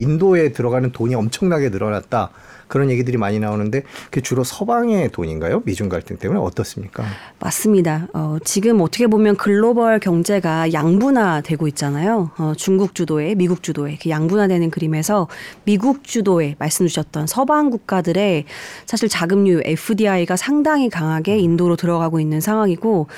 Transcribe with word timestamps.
인도에 0.00 0.52
들어가는 0.52 0.90
돈이 0.92 1.14
엄청나게 1.14 1.68
늘어났다. 1.68 2.30
그런 2.70 2.88
얘기들이 2.90 3.18
많이 3.18 3.38
나오는데 3.38 3.82
그게 4.06 4.22
주로 4.22 4.44
서방의 4.44 5.10
돈인가요? 5.10 5.62
미중 5.66 5.88
갈등 5.90 6.16
때문에 6.16 6.40
어떻습니까? 6.40 7.04
맞습니다. 7.38 8.06
어, 8.14 8.38
지금 8.44 8.80
어떻게 8.80 9.06
보면 9.06 9.36
글로벌 9.36 9.98
경제가 9.98 10.72
양분화되고 10.72 11.68
있잖아요. 11.68 12.30
어, 12.38 12.52
중국 12.56 12.94
주도에 12.94 13.34
미국 13.34 13.62
주도에 13.62 13.98
그 14.00 14.08
양분화되는 14.08 14.70
그림에서 14.70 15.26
미국 15.64 16.04
주도에 16.04 16.56
말씀 16.58 16.86
주셨던 16.86 17.26
서방 17.26 17.70
국가들의 17.70 18.44
사실 18.86 19.08
자금류 19.08 19.62
FDI가 19.64 20.36
상당히 20.36 20.88
강하게 20.88 21.38
인도로 21.38 21.76
들어가고 21.76 22.20
있는 22.20 22.40
상황이고 22.40 23.08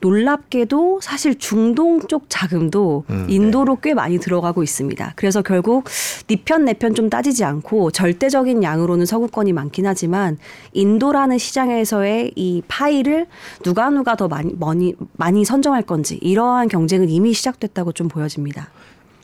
놀랍게도 0.00 1.00
사실 1.02 1.38
중동 1.38 2.00
쪽 2.08 2.24
자금도 2.28 3.04
음, 3.10 3.26
인도로 3.28 3.76
꽤 3.82 3.94
많이 3.94 4.18
들어가고 4.18 4.62
있습니다. 4.62 5.12
그래서 5.16 5.42
결국 5.42 5.84
니편 6.30 6.64
내 6.64 6.74
편 6.74 6.94
좀 6.94 7.08
따지지 7.10 7.44
않고 7.44 7.90
절대적인 7.92 8.62
양으로는 8.62 8.99
서구권이 9.06 9.52
많긴 9.52 9.86
하지만 9.86 10.38
인도라는 10.72 11.38
시장에서의 11.38 12.32
이 12.36 12.62
파이를 12.68 13.26
누가 13.62 13.90
누가 13.90 14.16
더 14.16 14.28
많이 14.28 14.54
많이, 14.58 14.94
많이 15.14 15.44
선점할 15.44 15.82
건지 15.82 16.18
이러한 16.22 16.68
경쟁은 16.68 17.08
이미 17.08 17.32
시작됐다고 17.32 17.92
좀 17.92 18.08
보여집니다. 18.08 18.70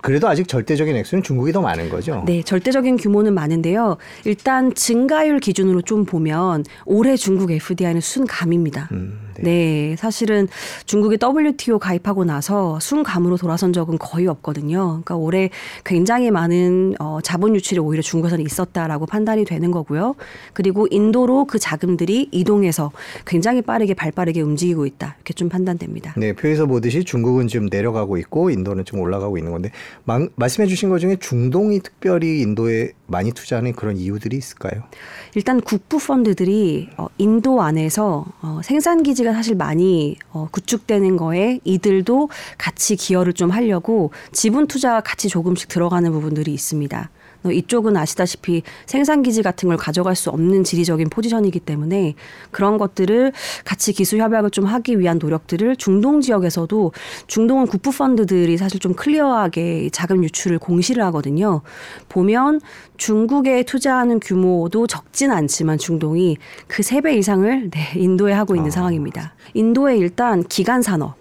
그래도 0.02 0.28
아직 0.28 0.46
절대적인 0.46 0.94
액수는 0.94 1.24
중국이 1.24 1.50
더 1.50 1.60
많은 1.60 1.88
거죠. 1.88 2.22
네, 2.26 2.40
절대적인 2.40 2.96
규모는 2.96 3.34
많은데요. 3.34 3.96
일단 4.24 4.72
증가율 4.72 5.40
기준으로 5.40 5.82
좀 5.82 6.04
보면 6.04 6.64
올해 6.84 7.16
중국 7.16 7.50
FDI는 7.50 8.00
순감입니다. 8.00 8.88
음, 8.92 9.18
네. 9.42 9.56
네, 9.56 9.96
사실은 9.96 10.48
중국이 10.84 11.18
WTO 11.20 11.78
가입하고 11.78 12.24
나서 12.24 12.78
순감으로 12.80 13.36
돌아선 13.36 13.72
적은 13.72 13.98
거의 13.98 14.26
없거든요. 14.26 14.86
그러니까 14.86 15.16
올해 15.16 15.50
굉장히 15.84 16.30
많은 16.30 16.94
어, 16.98 17.18
자본 17.22 17.54
유출이 17.54 17.78
오히려 17.80 18.02
중국에서는 18.02 18.44
있었다라고 18.44 19.06
판단이 19.06 19.44
되는 19.44 19.70
거고요. 19.70 20.14
그리고 20.52 20.86
인도로 20.90 21.46
그 21.46 21.58
자금들이 21.58 22.28
이동해서 22.32 22.92
굉장히 23.26 23.62
빠르게 23.62 23.94
발빠르게 23.94 24.40
움직이고 24.40 24.86
있다 24.86 25.16
이렇게 25.18 25.34
좀 25.34 25.48
판단됩니다. 25.48 26.14
네, 26.16 26.32
표에서 26.32 26.66
보듯이 26.66 27.04
중국은 27.04 27.48
지금 27.48 27.68
내려가고 27.70 28.16
있고 28.18 28.50
인도는 28.50 28.84
좀 28.84 29.00
올라가고 29.00 29.38
있는 29.38 29.52
건데 29.52 29.70
마, 30.04 30.20
말씀해 30.36 30.66
주신 30.68 30.88
것 30.88 30.98
중에 30.98 31.16
중동이 31.16 31.80
특별히 31.80 32.40
인도에 32.40 32.92
많이 33.06 33.32
투자하는 33.32 33.72
그런 33.72 33.96
이유들이 33.96 34.36
있을까요? 34.36 34.82
일단 35.34 35.60
국부 35.60 35.98
펀드들이 35.98 36.88
어, 36.96 37.06
인도 37.18 37.62
안에서 37.62 38.24
어, 38.42 38.60
생산 38.62 39.02
기지가 39.02 39.25
사실 39.32 39.54
많이 39.56 40.16
어, 40.30 40.48
구축되는 40.50 41.16
거에 41.16 41.60
이들도 41.64 42.28
같이 42.58 42.96
기여를 42.96 43.32
좀 43.32 43.50
하려고 43.50 44.10
지분 44.32 44.66
투자가 44.66 45.00
같이 45.00 45.28
조금씩 45.28 45.68
들어가는 45.68 46.10
부분들이 46.12 46.52
있습니다. 46.52 47.10
어, 47.46 47.52
이쪽은 47.52 47.96
아시다시피 47.96 48.62
생산 48.86 49.22
기지 49.22 49.42
같은 49.42 49.68
걸 49.68 49.76
가져갈 49.76 50.16
수 50.16 50.30
없는 50.30 50.64
지리적인 50.64 51.10
포지션이기 51.10 51.60
때문에 51.60 52.14
그런 52.50 52.78
것들을 52.78 53.32
같이 53.64 53.92
기술 53.92 54.20
협약을 54.20 54.50
좀 54.50 54.64
하기 54.64 54.98
위한 54.98 55.18
노력들을 55.18 55.76
중동 55.76 56.20
지역에서도 56.20 56.92
중동은 57.26 57.66
국부 57.66 57.90
펀드들이 57.92 58.56
사실 58.56 58.80
좀 58.80 58.94
클리어하게 58.94 59.90
자금 59.92 60.24
유출을 60.24 60.58
공시를 60.58 61.02
하거든요. 61.04 61.62
보면 62.08 62.60
중국에 62.96 63.62
투자하는 63.64 64.20
규모도 64.20 64.86
적진 64.86 65.30
않지만 65.30 65.78
중동이 65.78 66.36
그 66.66 66.82
세 66.82 67.00
배 67.00 67.16
이상을 67.16 67.70
네, 67.70 67.92
인도에 67.96 68.32
하고 68.32 68.54
있는 68.56 68.68
아. 68.68 68.70
상황입니다. 68.70 69.34
인도에 69.54 69.96
일단 69.98 70.42
기간 70.44 70.80
산업 70.82 71.14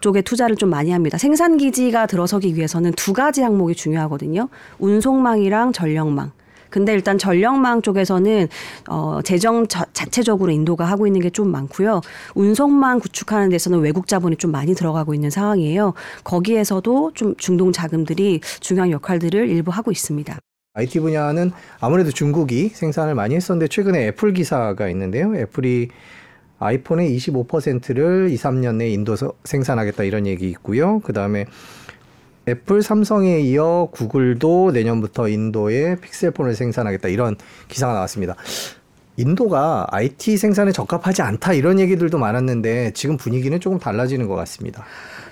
쪽에 0.00 0.22
투자를 0.22 0.56
좀 0.56 0.70
많이 0.70 0.90
합니다. 0.90 1.18
생산 1.18 1.56
기지가 1.56 2.06
들어서기 2.06 2.54
위해서는 2.56 2.92
두 2.92 3.12
가지 3.12 3.42
항목이 3.42 3.74
중요하거든요. 3.74 4.48
운송망이랑 4.78 5.72
전력망. 5.72 6.32
근데 6.70 6.92
일단 6.92 7.16
전력망 7.16 7.80
쪽에서는 7.80 8.46
어 8.90 9.20
재정 9.24 9.66
자, 9.68 9.86
자체적으로 9.94 10.52
인도가 10.52 10.84
하고 10.84 11.06
있는 11.06 11.22
게 11.22 11.30
좀 11.30 11.50
많고요. 11.50 12.00
운송망 12.34 13.00
구축하는 13.00 13.48
데서는 13.48 13.80
외국 13.80 14.06
자본이 14.06 14.36
좀 14.36 14.50
많이 14.50 14.74
들어가고 14.74 15.14
있는 15.14 15.30
상황이에요. 15.30 15.94
거기에서도 16.24 17.12
좀 17.14 17.34
중동 17.36 17.72
자금들이 17.72 18.40
중요한 18.60 18.90
역할들을 18.90 19.48
일부 19.48 19.70
하고 19.70 19.90
있습니다. 19.90 20.36
IT 20.74 21.00
분야는 21.00 21.52
아무래도 21.80 22.10
중국이 22.10 22.68
생산을 22.68 23.14
많이 23.14 23.34
했었는데 23.34 23.68
최근에 23.68 24.06
애플 24.08 24.32
기사가 24.32 24.88
있는데요. 24.90 25.34
애플이 25.36 25.88
아이폰의 26.58 27.16
25%를 27.16 28.28
2, 28.30 28.36
3년 28.36 28.76
내에 28.76 28.90
인도에서 28.90 29.32
생산하겠다 29.44 30.04
이런 30.04 30.26
얘기 30.26 30.48
있고요. 30.50 31.00
그 31.00 31.12
다음에 31.12 31.46
애플, 32.48 32.82
삼성에 32.82 33.40
이어 33.40 33.88
구글도 33.92 34.70
내년부터 34.72 35.28
인도에 35.28 35.96
픽셀폰을 35.96 36.54
생산하겠다 36.54 37.08
이런 37.08 37.36
기사가 37.68 37.92
나왔습니다. 37.92 38.36
인도가 39.18 39.84
IT 39.90 40.36
생산에 40.36 40.70
적합하지 40.70 41.22
않다 41.22 41.52
이런 41.52 41.80
얘기들도 41.80 42.16
많았는데 42.18 42.92
지금 42.94 43.16
분위기는 43.16 43.58
조금 43.60 43.78
달라지는 43.78 44.28
것 44.28 44.36
같습니다. 44.36 44.84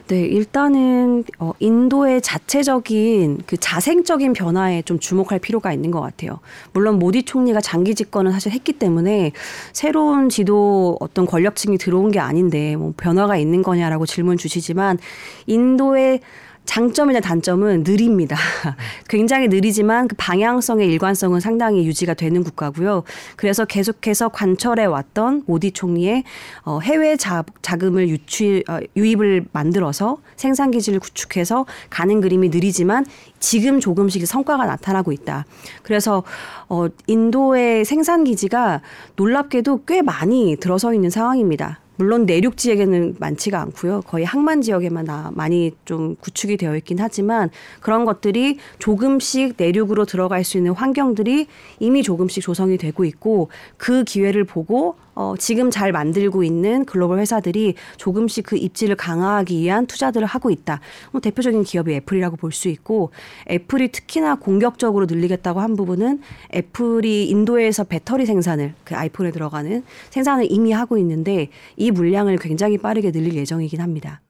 네, 0.08 0.20
일단은 0.20 1.24
어, 1.38 1.52
인도의 1.58 2.20
자체적인 2.20 3.42
그 3.46 3.56
자생적인 3.56 4.34
변화에 4.34 4.82
좀 4.82 4.98
주목할 5.00 5.38
필요가 5.40 5.72
있는 5.72 5.90
것 5.90 6.00
같아요. 6.00 6.38
물론 6.72 6.98
모디 6.98 7.24
총리가 7.24 7.60
장기 7.60 7.94
집권을 7.94 8.30
사실 8.32 8.52
했기 8.52 8.72
때문에 8.72 9.32
새로운 9.72 10.28
지도 10.28 10.96
어떤 11.00 11.26
권력층이 11.26 11.78
들어온 11.78 12.10
게 12.10 12.20
아닌데 12.20 12.76
뭐 12.76 12.92
변화가 12.96 13.36
있는 13.36 13.62
거냐라고 13.62 14.06
질문 14.06 14.36
주시지만 14.36 14.98
인도의 15.46 16.20
장점이나 16.66 17.20
단점은 17.20 17.84
느립니다. 17.84 18.36
굉장히 19.08 19.48
느리지만 19.48 20.08
그 20.08 20.16
방향성의 20.16 20.86
일관성은 20.88 21.40
상당히 21.40 21.86
유지가 21.86 22.14
되는 22.14 22.42
국가고요. 22.42 23.04
그래서 23.36 23.64
계속해서 23.64 24.28
관철해 24.28 24.84
왔던 24.84 25.44
모디 25.46 25.70
총리의 25.70 26.24
어, 26.64 26.80
해외 26.80 27.16
자, 27.16 27.44
자금을 27.62 28.08
유치 28.08 28.62
어, 28.68 28.78
유입을 28.96 29.46
만들어서 29.52 30.18
생산 30.36 30.70
기지를 30.70 31.00
구축해서 31.00 31.64
가는 31.88 32.20
그림이 32.20 32.50
느리지만 32.50 33.06
지금 33.38 33.80
조금씩 33.80 34.26
성과가 34.26 34.66
나타나고 34.66 35.12
있다. 35.12 35.46
그래서 35.82 36.24
어, 36.68 36.88
인도의 37.06 37.84
생산 37.84 38.24
기지가 38.24 38.82
놀랍게도 39.14 39.84
꽤 39.86 40.02
많이 40.02 40.56
들어서 40.58 40.92
있는 40.92 41.10
상황입니다. 41.10 41.80
물론 41.96 42.26
내륙 42.26 42.56
지역에는 42.56 43.16
많지가 43.18 43.60
않고요. 43.60 44.02
거의 44.02 44.24
항만 44.24 44.62
지역에만 44.62 45.04
나 45.06 45.30
많이 45.34 45.72
좀 45.84 46.16
구축이 46.16 46.56
되어 46.56 46.76
있긴 46.76 46.98
하지만 47.00 47.50
그런 47.80 48.04
것들이 48.04 48.58
조금씩 48.78 49.54
내륙으로 49.56 50.04
들어갈 50.04 50.44
수 50.44 50.56
있는 50.56 50.72
환경들이 50.72 51.46
이미 51.80 52.02
조금씩 52.02 52.42
조성이 52.42 52.76
되고 52.78 53.04
있고 53.04 53.48
그 53.76 54.04
기회를 54.04 54.44
보고 54.44 54.96
어, 55.16 55.34
지금 55.38 55.70
잘 55.70 55.92
만들고 55.92 56.44
있는 56.44 56.84
글로벌 56.84 57.18
회사들이 57.18 57.74
조금씩 57.96 58.44
그 58.46 58.56
입지를 58.56 58.96
강화하기 58.96 59.58
위한 59.58 59.86
투자들을 59.86 60.26
하고 60.26 60.50
있다. 60.50 60.80
뭐 61.10 61.20
대표적인 61.20 61.64
기업이 61.64 61.92
애플이라고 61.94 62.36
볼 62.36 62.52
수 62.52 62.68
있고 62.68 63.10
애플이 63.50 63.90
특히나 63.92 64.36
공격적으로 64.36 65.06
늘리겠다고 65.06 65.60
한 65.60 65.74
부분은 65.76 66.20
애플이 66.54 67.28
인도에서 67.28 67.84
배터리 67.84 68.24
생산을 68.24 68.74
그 68.84 68.94
아이폰에 68.94 69.30
들어가는 69.30 69.82
생산을 70.10 70.46
이미 70.50 70.72
하고 70.72 70.96
있는데 70.98 71.48
이 71.76 71.90
물량을 71.90 72.36
굉장히 72.38 72.78
빠르게 72.78 73.10
늘릴 73.10 73.34
예정이긴 73.34 73.80
합니다. 73.80 74.20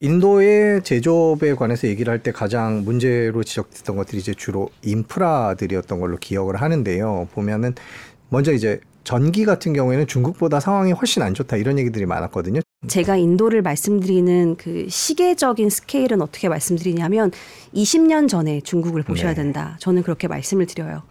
인도의 0.00 0.82
제조업에 0.82 1.54
관해서 1.54 1.86
얘기를 1.86 2.10
할 2.10 2.18
때 2.22 2.32
가장 2.32 2.82
문제로 2.84 3.44
지적됐던 3.44 3.96
것들이 3.96 4.18
이제 4.18 4.34
주로 4.34 4.68
인프라들이었던 4.82 6.00
걸로 6.00 6.16
기억을 6.16 6.56
하는데요. 6.56 7.28
보면은 7.32 7.74
먼저 8.28 8.52
이제 8.52 8.80
전기 9.04 9.44
같은 9.44 9.72
경우에는 9.72 10.06
중국보다 10.06 10.60
상황이 10.60 10.92
훨씬 10.92 11.22
안 11.22 11.34
좋다 11.34 11.56
이런 11.56 11.78
얘기들이 11.78 12.06
많았거든요. 12.06 12.60
제가 12.88 13.16
인도를 13.16 13.62
말씀드리는 13.62 14.56
그 14.56 14.86
시계적인 14.88 15.70
스케일은 15.70 16.20
어떻게 16.20 16.48
말씀드리냐면 16.48 17.30
20년 17.74 18.28
전에 18.28 18.60
중국을 18.60 19.04
보셔야 19.04 19.30
네. 19.30 19.36
된다. 19.36 19.76
저는 19.78 20.02
그렇게 20.02 20.26
말씀을 20.26 20.66
드려요. 20.66 21.02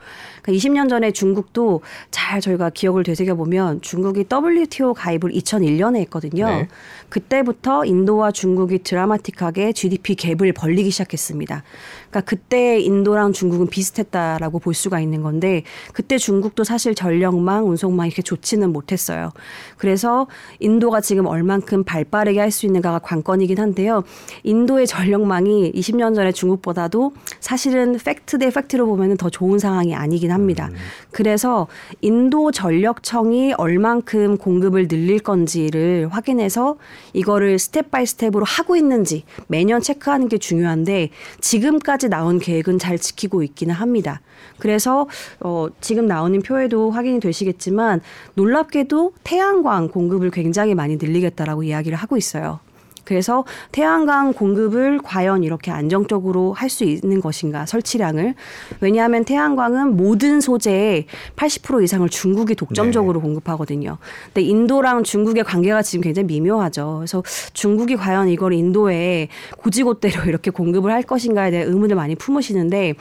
그러니까 0.42 0.52
20년 0.52 0.90
전에 0.90 1.12
중국도 1.12 1.82
잘 2.12 2.40
저희가 2.40 2.70
기억을 2.70 3.04
되새겨 3.04 3.36
보면 3.36 3.82
중국이 3.82 4.26
WTO 4.32 4.94
가입을 4.94 5.32
2001년에 5.32 5.98
했거든요. 6.02 6.48
네. 6.48 6.68
그때부터 7.10 7.86
인도와 7.86 8.32
중국이 8.32 8.80
드라마틱하게 8.80 9.74
GDP 9.74 10.16
갭을 10.16 10.56
벌리기 10.56 10.92
시작했습니다. 10.92 11.64
그러니까 12.10 12.22
그때 12.22 12.80
인도랑 12.80 13.34
중국은 13.34 13.68
비슷했다라고 13.68 14.60
볼 14.60 14.74
수가 14.74 15.00
있는 15.00 15.22
건데 15.24 15.64
그때 15.94 16.18
중국도 16.18 16.64
사실 16.64 16.94
전력망, 16.96 17.68
운송망 17.68 18.08
이렇게 18.08 18.22
좋지는 18.22 18.72
못했어요. 18.72 19.32
그래서 19.78 20.28
인도가 20.60 21.02
지금 21.02 21.26
얼만큼 21.26 21.84
발빠르게 21.84 22.40
할 22.40 22.52
수 22.52 22.66
있는가가 22.66 23.00
관건이긴 23.00 23.60
한데요. 23.60 24.04
인도의 24.44 24.86
전력망이 24.86 25.72
20년 25.72 26.14
전에 26.14 26.32
중국보다도 26.32 27.14
사실은 27.42 27.98
팩트 27.98 28.38
대 28.38 28.50
팩트로 28.50 28.86
보면은 28.86 29.18
더 29.18 29.30
좋은 29.30 29.60
상황이 29.60 29.94
아니긴 29.94 30.32
합니다. 30.32 30.70
그래서 31.12 31.68
인도 32.00 32.52
전력청이 32.52 33.54
얼만큼 33.58 34.38
공급을 34.38 34.88
늘릴 34.88 35.20
건지를 35.20 36.08
확인해서 36.10 36.78
이거를 37.14 37.60
step 37.60 37.92
by 37.92 38.06
step으로 38.06 38.46
하고 38.46 38.78
있는지 38.78 39.26
매년 39.48 39.82
체크하는 39.82 40.30
게 40.30 40.38
중요한데 40.38 41.10
지금까지 41.42 42.08
나온 42.08 42.40
계획은 42.40 42.80
잘 42.80 42.98
지키고 42.98 43.44
있기는 43.44 43.74
합니다. 43.74 44.22
그래서 44.60 45.08
어, 45.40 45.68
지금 45.82 46.06
나오는 46.06 46.40
표에도 46.42 46.92
확인이 46.92 47.20
되시겠지만 47.20 48.02
놀랍게도 48.36 49.14
태양광 49.24 49.90
공급을 49.90 50.30
굉장히 50.30 50.76
많이 50.76 50.98
늘리겠다라고 50.98 51.64
이야기를 51.64 51.98
하고 51.98 52.18
있어요. 52.18 52.60
그래서 53.03 53.45
태양광 53.71 54.33
공급을 54.33 55.00
과연 55.03 55.44
이렇게 55.44 55.69
안정적으로 55.71 56.53
할 56.53 56.71
수 56.71 56.86
있는 56.86 57.21
것인가 57.21 57.68
설치량을 57.68 58.33
왜냐하면 58.80 59.25
태양광은 59.25 59.98
모든 59.98 60.42
소재의 60.42 61.06
80% 61.36 61.83
이상을 61.83 62.07
중국이 62.09 62.56
독점적으로 62.56 63.19
네. 63.19 63.24
공급하거든요. 63.24 63.98
근데 64.27 64.42
인도랑 64.42 65.03
중국의 65.03 65.44
관계가 65.44 65.83
지금 65.83 66.01
굉장히 66.01 66.27
미묘하죠. 66.27 66.95
그래서 67.00 67.24
중국이 67.53 67.98
과연 67.98 68.30
이걸 68.30 68.53
인도에 68.53 69.27
고지고대로 69.57 70.24
이렇게 70.25 70.50
공급을 70.50 70.92
할 70.92 71.03
것인가에 71.03 71.51
대해 71.51 71.63
의문을 71.63 71.95
많이 71.95 72.15
품으시는데 72.15 72.95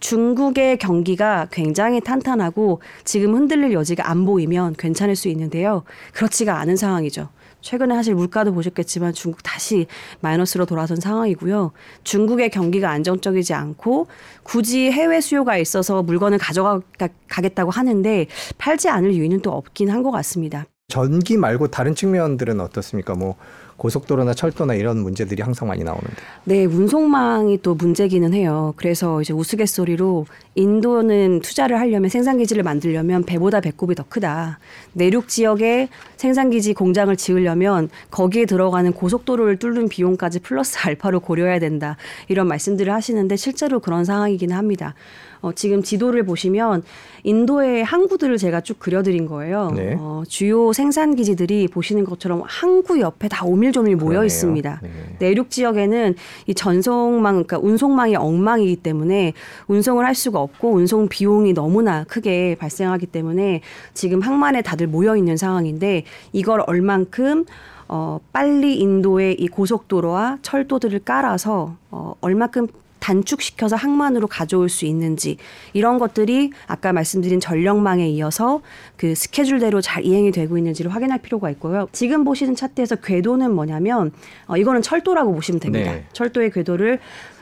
중국의 0.00 0.78
경기가 0.78 1.48
굉장히 1.50 2.00
탄탄하고 2.00 2.80
지금 3.04 3.34
흔들릴 3.34 3.72
여지가 3.72 4.08
안 4.08 4.24
보이면 4.24 4.76
괜찮을 4.78 5.16
수 5.16 5.28
있는데요. 5.28 5.82
그렇지가 6.12 6.60
않은 6.60 6.76
상황이죠. 6.76 7.28
최근에 7.60 7.94
사실 7.94 8.14
물가도 8.14 8.52
보셨겠지만 8.54 9.12
중국 9.12 9.42
다시 9.42 9.86
마이너스로 10.20 10.64
돌아선 10.66 10.98
상황이고요. 11.00 11.72
중국의 12.04 12.50
경기가 12.50 12.90
안정적이지 12.90 13.54
않고 13.54 14.06
굳이 14.42 14.90
해외 14.90 15.20
수요가 15.20 15.56
있어서 15.58 16.02
물건을 16.02 16.38
가져가겠다고 16.38 17.70
하는데 17.70 18.26
팔지 18.58 18.88
않을 18.88 19.12
이유는 19.12 19.40
또 19.42 19.52
없긴 19.52 19.90
한 19.90 19.98
것 20.02 20.12
같습니다. 20.12 20.64
전기 20.86 21.36
말고 21.36 21.68
다른 21.68 21.94
측면들은 21.94 22.60
어떻습니까? 22.60 23.14
뭐 23.14 23.34
고속도로나 23.78 24.34
철도나 24.34 24.74
이런 24.74 24.98
문제들이 24.98 25.40
항상 25.40 25.68
많이 25.68 25.84
나오는데. 25.84 26.14
네, 26.44 26.64
운송망이 26.66 27.62
또 27.62 27.74
문제기는 27.74 28.34
해요. 28.34 28.74
그래서 28.76 29.22
이제 29.22 29.32
우스갯소리로 29.32 30.26
인도는 30.56 31.40
투자를 31.40 31.78
하려면 31.78 32.10
생산기지를 32.10 32.64
만들려면 32.64 33.22
배보다 33.22 33.60
배꼽이 33.60 33.94
더 33.94 34.04
크다. 34.08 34.58
내륙 34.92 35.28
지역에 35.28 35.88
생산기지 36.16 36.74
공장을 36.74 37.14
지으려면 37.16 37.88
거기에 38.10 38.44
들어가는 38.44 38.92
고속도로를 38.92 39.58
뚫는 39.58 39.88
비용까지 39.88 40.40
플러스 40.40 40.76
알파로 40.82 41.20
고려해야 41.20 41.60
된다. 41.60 41.96
이런 42.26 42.48
말씀들을 42.48 42.92
하시는데 42.92 43.36
실제로 43.36 43.78
그런 43.78 44.04
상황이기는 44.04 44.54
합니다. 44.54 44.94
어, 45.40 45.52
지금 45.52 45.82
지도를 45.82 46.24
보시면 46.24 46.82
인도의 47.24 47.84
항구들을 47.84 48.36
제가 48.38 48.60
쭉 48.60 48.78
그려드린 48.78 49.26
거예요. 49.26 49.72
네. 49.74 49.96
어, 49.98 50.22
주요 50.28 50.72
생산 50.72 51.14
기지들이 51.14 51.68
보시는 51.68 52.04
것처럼 52.04 52.42
항구 52.46 53.00
옆에 53.00 53.28
다 53.28 53.44
오밀조밀 53.44 53.96
모여 53.96 54.08
그러네요. 54.08 54.26
있습니다. 54.26 54.80
네. 54.82 54.90
내륙 55.18 55.50
지역에는 55.50 56.14
이 56.46 56.54
전송망, 56.54 57.44
그러니까 57.44 57.58
운송망이 57.58 58.16
엉망이기 58.16 58.76
때문에 58.76 59.32
운송을 59.66 60.06
할 60.06 60.14
수가 60.14 60.40
없고 60.40 60.72
운송 60.72 61.08
비용이 61.08 61.52
너무나 61.52 62.04
크게 62.04 62.56
발생하기 62.58 63.06
때문에 63.06 63.60
지금 63.94 64.20
항만에 64.20 64.62
다들 64.62 64.86
모여 64.86 65.16
있는 65.16 65.36
상황인데 65.36 66.04
이걸 66.32 66.62
얼만큼 66.66 67.44
어, 67.88 68.20
빨리 68.32 68.78
인도의 68.78 69.34
이 69.34 69.48
고속도로와 69.48 70.38
철도들을 70.42 71.00
깔아서 71.00 71.76
어, 71.90 72.14
얼마큼 72.20 72.66
단축시켜서 72.98 73.76
항만으로 73.76 74.26
가져올 74.26 74.68
수 74.68 74.84
있는지 74.84 75.36
이런 75.72 75.98
것들이 75.98 76.50
아까 76.66 76.92
말씀드린 76.92 77.40
전력망에 77.40 78.08
이어서 78.08 78.60
그 78.96 79.14
스케줄대로 79.14 79.80
잘 79.80 80.04
이행이 80.04 80.32
되고 80.32 80.58
있는지를 80.58 80.94
확인할 80.94 81.18
필요가 81.18 81.50
있고요. 81.50 81.88
지금 81.92 82.24
보시는 82.24 82.54
차트에서 82.54 82.96
궤도는 82.96 83.54
뭐냐면 83.54 84.12
어, 84.46 84.56
이거는 84.56 84.82
철도라고 84.82 85.34
보시면 85.34 85.60
됩니다. 85.60 85.92
네. 85.92 86.04
철도의 86.12 86.50
궤도를 86.50 86.98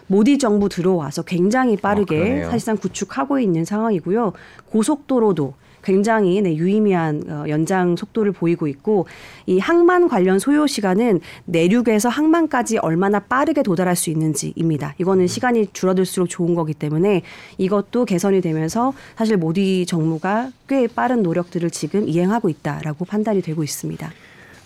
모디 0.09 0.39
정부 0.39 0.69
들어와서 0.69 1.23
굉장히 1.23 1.77
빠르게 1.77 2.45
아, 2.45 2.51
사실상 2.51 2.77
구축하고 2.77 3.41
있는 3.41 3.65
상황이고요. 3.65 4.33
고속도로도 4.71 5.55
굉장히 5.87 6.43
네, 6.43 6.57
유의미한 6.57 7.23
어, 7.29 7.45
연장 7.49 7.95
속도를 7.95 8.33
보이고 8.33 8.67
있고 8.67 9.07
이 9.47 9.61
항만 9.61 10.09
관련 10.09 10.41
소요 10.41 10.67
시간은 10.67 11.21
내륙에서 11.45 12.09
항만까지 12.09 12.79
얼마나 12.79 13.21
빠르게 13.21 13.63
도달할 13.63 13.95
수 13.95 14.11
있는지입니다. 14.11 14.97
이거는 14.99 15.25
음. 15.25 15.27
시간이 15.29 15.69
줄어들수록 15.73 16.29
좋은 16.29 16.57
거기 16.57 16.75
때문에 16.75 17.23
이것도 17.59 18.05
개선이 18.05 18.41
되면서 18.41 18.95
사실 19.17 19.37
모디 19.37 19.87
정부가 19.87 20.51
꽤 20.69 20.89
빠른 20.89 21.23
노력들을 21.23 21.71
지금 21.71 22.09
이행하고 22.09 22.49
있다라고 22.49 23.05
판단이 23.05 23.41
되고 23.41 23.63
있습니다. 23.63 24.11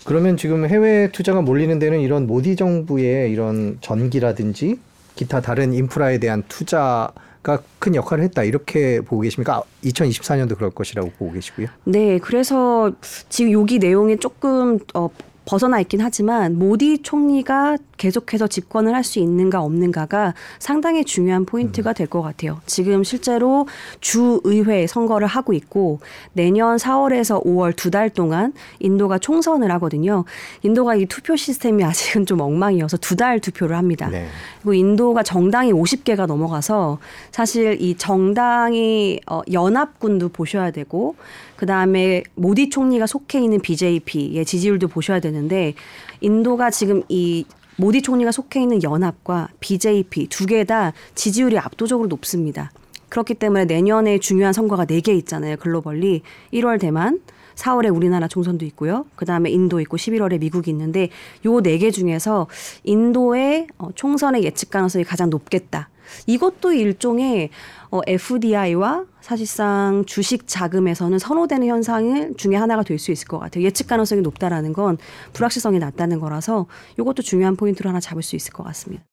그러면 0.03 0.37
지금 0.37 0.67
해외 0.67 1.11
투자가 1.11 1.43
몰리는 1.43 1.77
데는 1.77 1.99
이런 1.99 2.25
모디 2.25 2.55
정부의 2.55 3.31
이런 3.31 3.77
전기라든지 3.81 4.79
기타 5.15 5.39
다른 5.39 5.71
인프라에 5.71 6.17
대한 6.17 6.41
투자 6.47 7.11
가큰 7.43 7.95
역할을 7.95 8.23
했다 8.25 8.43
이렇게 8.43 9.01
보고 9.01 9.21
계십니까? 9.21 9.63
2024년도 9.83 10.55
그럴 10.55 10.69
것이라고 10.71 11.11
보고 11.17 11.31
계시고요. 11.33 11.67
네, 11.85 12.19
그래서 12.19 12.91
지금 13.29 13.51
여기 13.51 13.79
내용이 13.79 14.17
조금 14.17 14.79
어, 14.93 15.09
벗어나 15.45 15.79
있긴 15.81 16.01
하지만 16.01 16.57
모디 16.59 16.99
총리가 16.99 17.77
계속해서 17.97 18.47
집권을 18.47 18.95
할 18.95 19.03
수 19.03 19.19
있는가 19.19 19.61
없는가가 19.61 20.33
상당히 20.59 21.03
중요한 21.03 21.45
포인트가 21.45 21.93
될 21.93 22.07
것 22.07 22.21
같아요. 22.21 22.59
지금 22.65 23.03
실제로 23.03 23.67
주의회 23.99 24.85
선거를 24.87 25.27
하고 25.27 25.53
있고 25.53 25.99
내년 26.33 26.77
4월에서 26.77 27.43
5월 27.45 27.75
두 27.75 27.91
달 27.91 28.09
동안 28.09 28.53
인도가 28.79 29.17
총선을 29.17 29.69
하거든요. 29.73 30.23
인도가 30.63 30.95
이 30.95 31.05
투표 31.05 31.35
시스템이 31.35 31.83
아직은 31.83 32.25
좀 32.25 32.41
엉망이어서 32.41 32.97
두 32.97 33.15
달 33.15 33.39
투표를 33.39 33.75
합니다. 33.75 34.07
네. 34.09 34.27
그리고 34.61 34.73
인도가 34.73 35.23
정당이 35.23 35.73
50개가 35.73 36.25
넘어가서 36.27 36.99
사실 37.31 37.77
이 37.81 37.95
정당이 37.95 39.19
어, 39.27 39.41
연합군도 39.51 40.29
보셔야 40.29 40.71
되고 40.71 41.15
그 41.61 41.67
다음에 41.67 42.23
모디 42.33 42.71
총리가 42.71 43.05
속해 43.05 43.39
있는 43.39 43.59
BJP의 43.59 44.45
지지율도 44.45 44.87
보셔야 44.87 45.19
되는데 45.19 45.75
인도가 46.19 46.71
지금 46.71 47.03
이 47.07 47.45
모디 47.77 48.01
총리가 48.01 48.31
속해 48.31 48.59
있는 48.63 48.81
연합과 48.81 49.49
BJP 49.59 50.25
두 50.29 50.47
개 50.47 50.63
다 50.63 50.91
지지율이 51.13 51.59
압도적으로 51.59 52.07
높습니다. 52.07 52.71
그렇기 53.09 53.35
때문에 53.35 53.65
내년에 53.65 54.17
중요한 54.17 54.53
선거가 54.53 54.85
네 54.85 55.01
개 55.01 55.13
있잖아요. 55.13 55.55
글로벌리 55.57 56.23
1월 56.51 56.79
대만, 56.79 57.19
4월에 57.53 57.95
우리나라 57.95 58.27
총선도 58.27 58.65
있고요. 58.65 59.05
그다음에 59.15 59.51
인도 59.51 59.79
있고 59.81 59.97
11월에 59.97 60.39
미국이 60.39 60.71
있는데 60.71 61.09
요 61.45 61.61
네 61.61 61.77
개 61.77 61.91
중에서 61.91 62.47
인도의 62.85 63.67
어, 63.77 63.89
총선의 63.93 64.43
예측 64.45 64.71
가능성이 64.71 65.03
가장 65.03 65.29
높겠다. 65.29 65.90
이것도 66.27 66.73
일종의 66.73 67.49
어, 67.91 67.99
FDI와 68.07 69.05
사실상 69.19 70.03
주식 70.05 70.47
자금에서는 70.47 71.19
선호되는 71.19 71.67
현상 71.67 72.33
중에 72.37 72.55
하나가 72.55 72.83
될 72.83 72.97
수 73.01 73.11
있을 73.11 73.27
것 73.27 73.39
같아요. 73.39 73.63
예측 73.65 73.87
가능성이 73.87 74.21
높다라는 74.21 74.73
건 74.73 74.97
불확실성이 75.33 75.79
낮다는 75.79 76.19
거라서 76.19 76.67
이것도 76.99 77.21
중요한 77.23 77.55
포인트로 77.55 77.89
하나 77.89 77.99
잡을 77.99 78.21
수 78.21 78.35
있을 78.35 78.53
것 78.53 78.63
같습니다. 78.63 79.03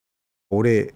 올해 0.50 0.88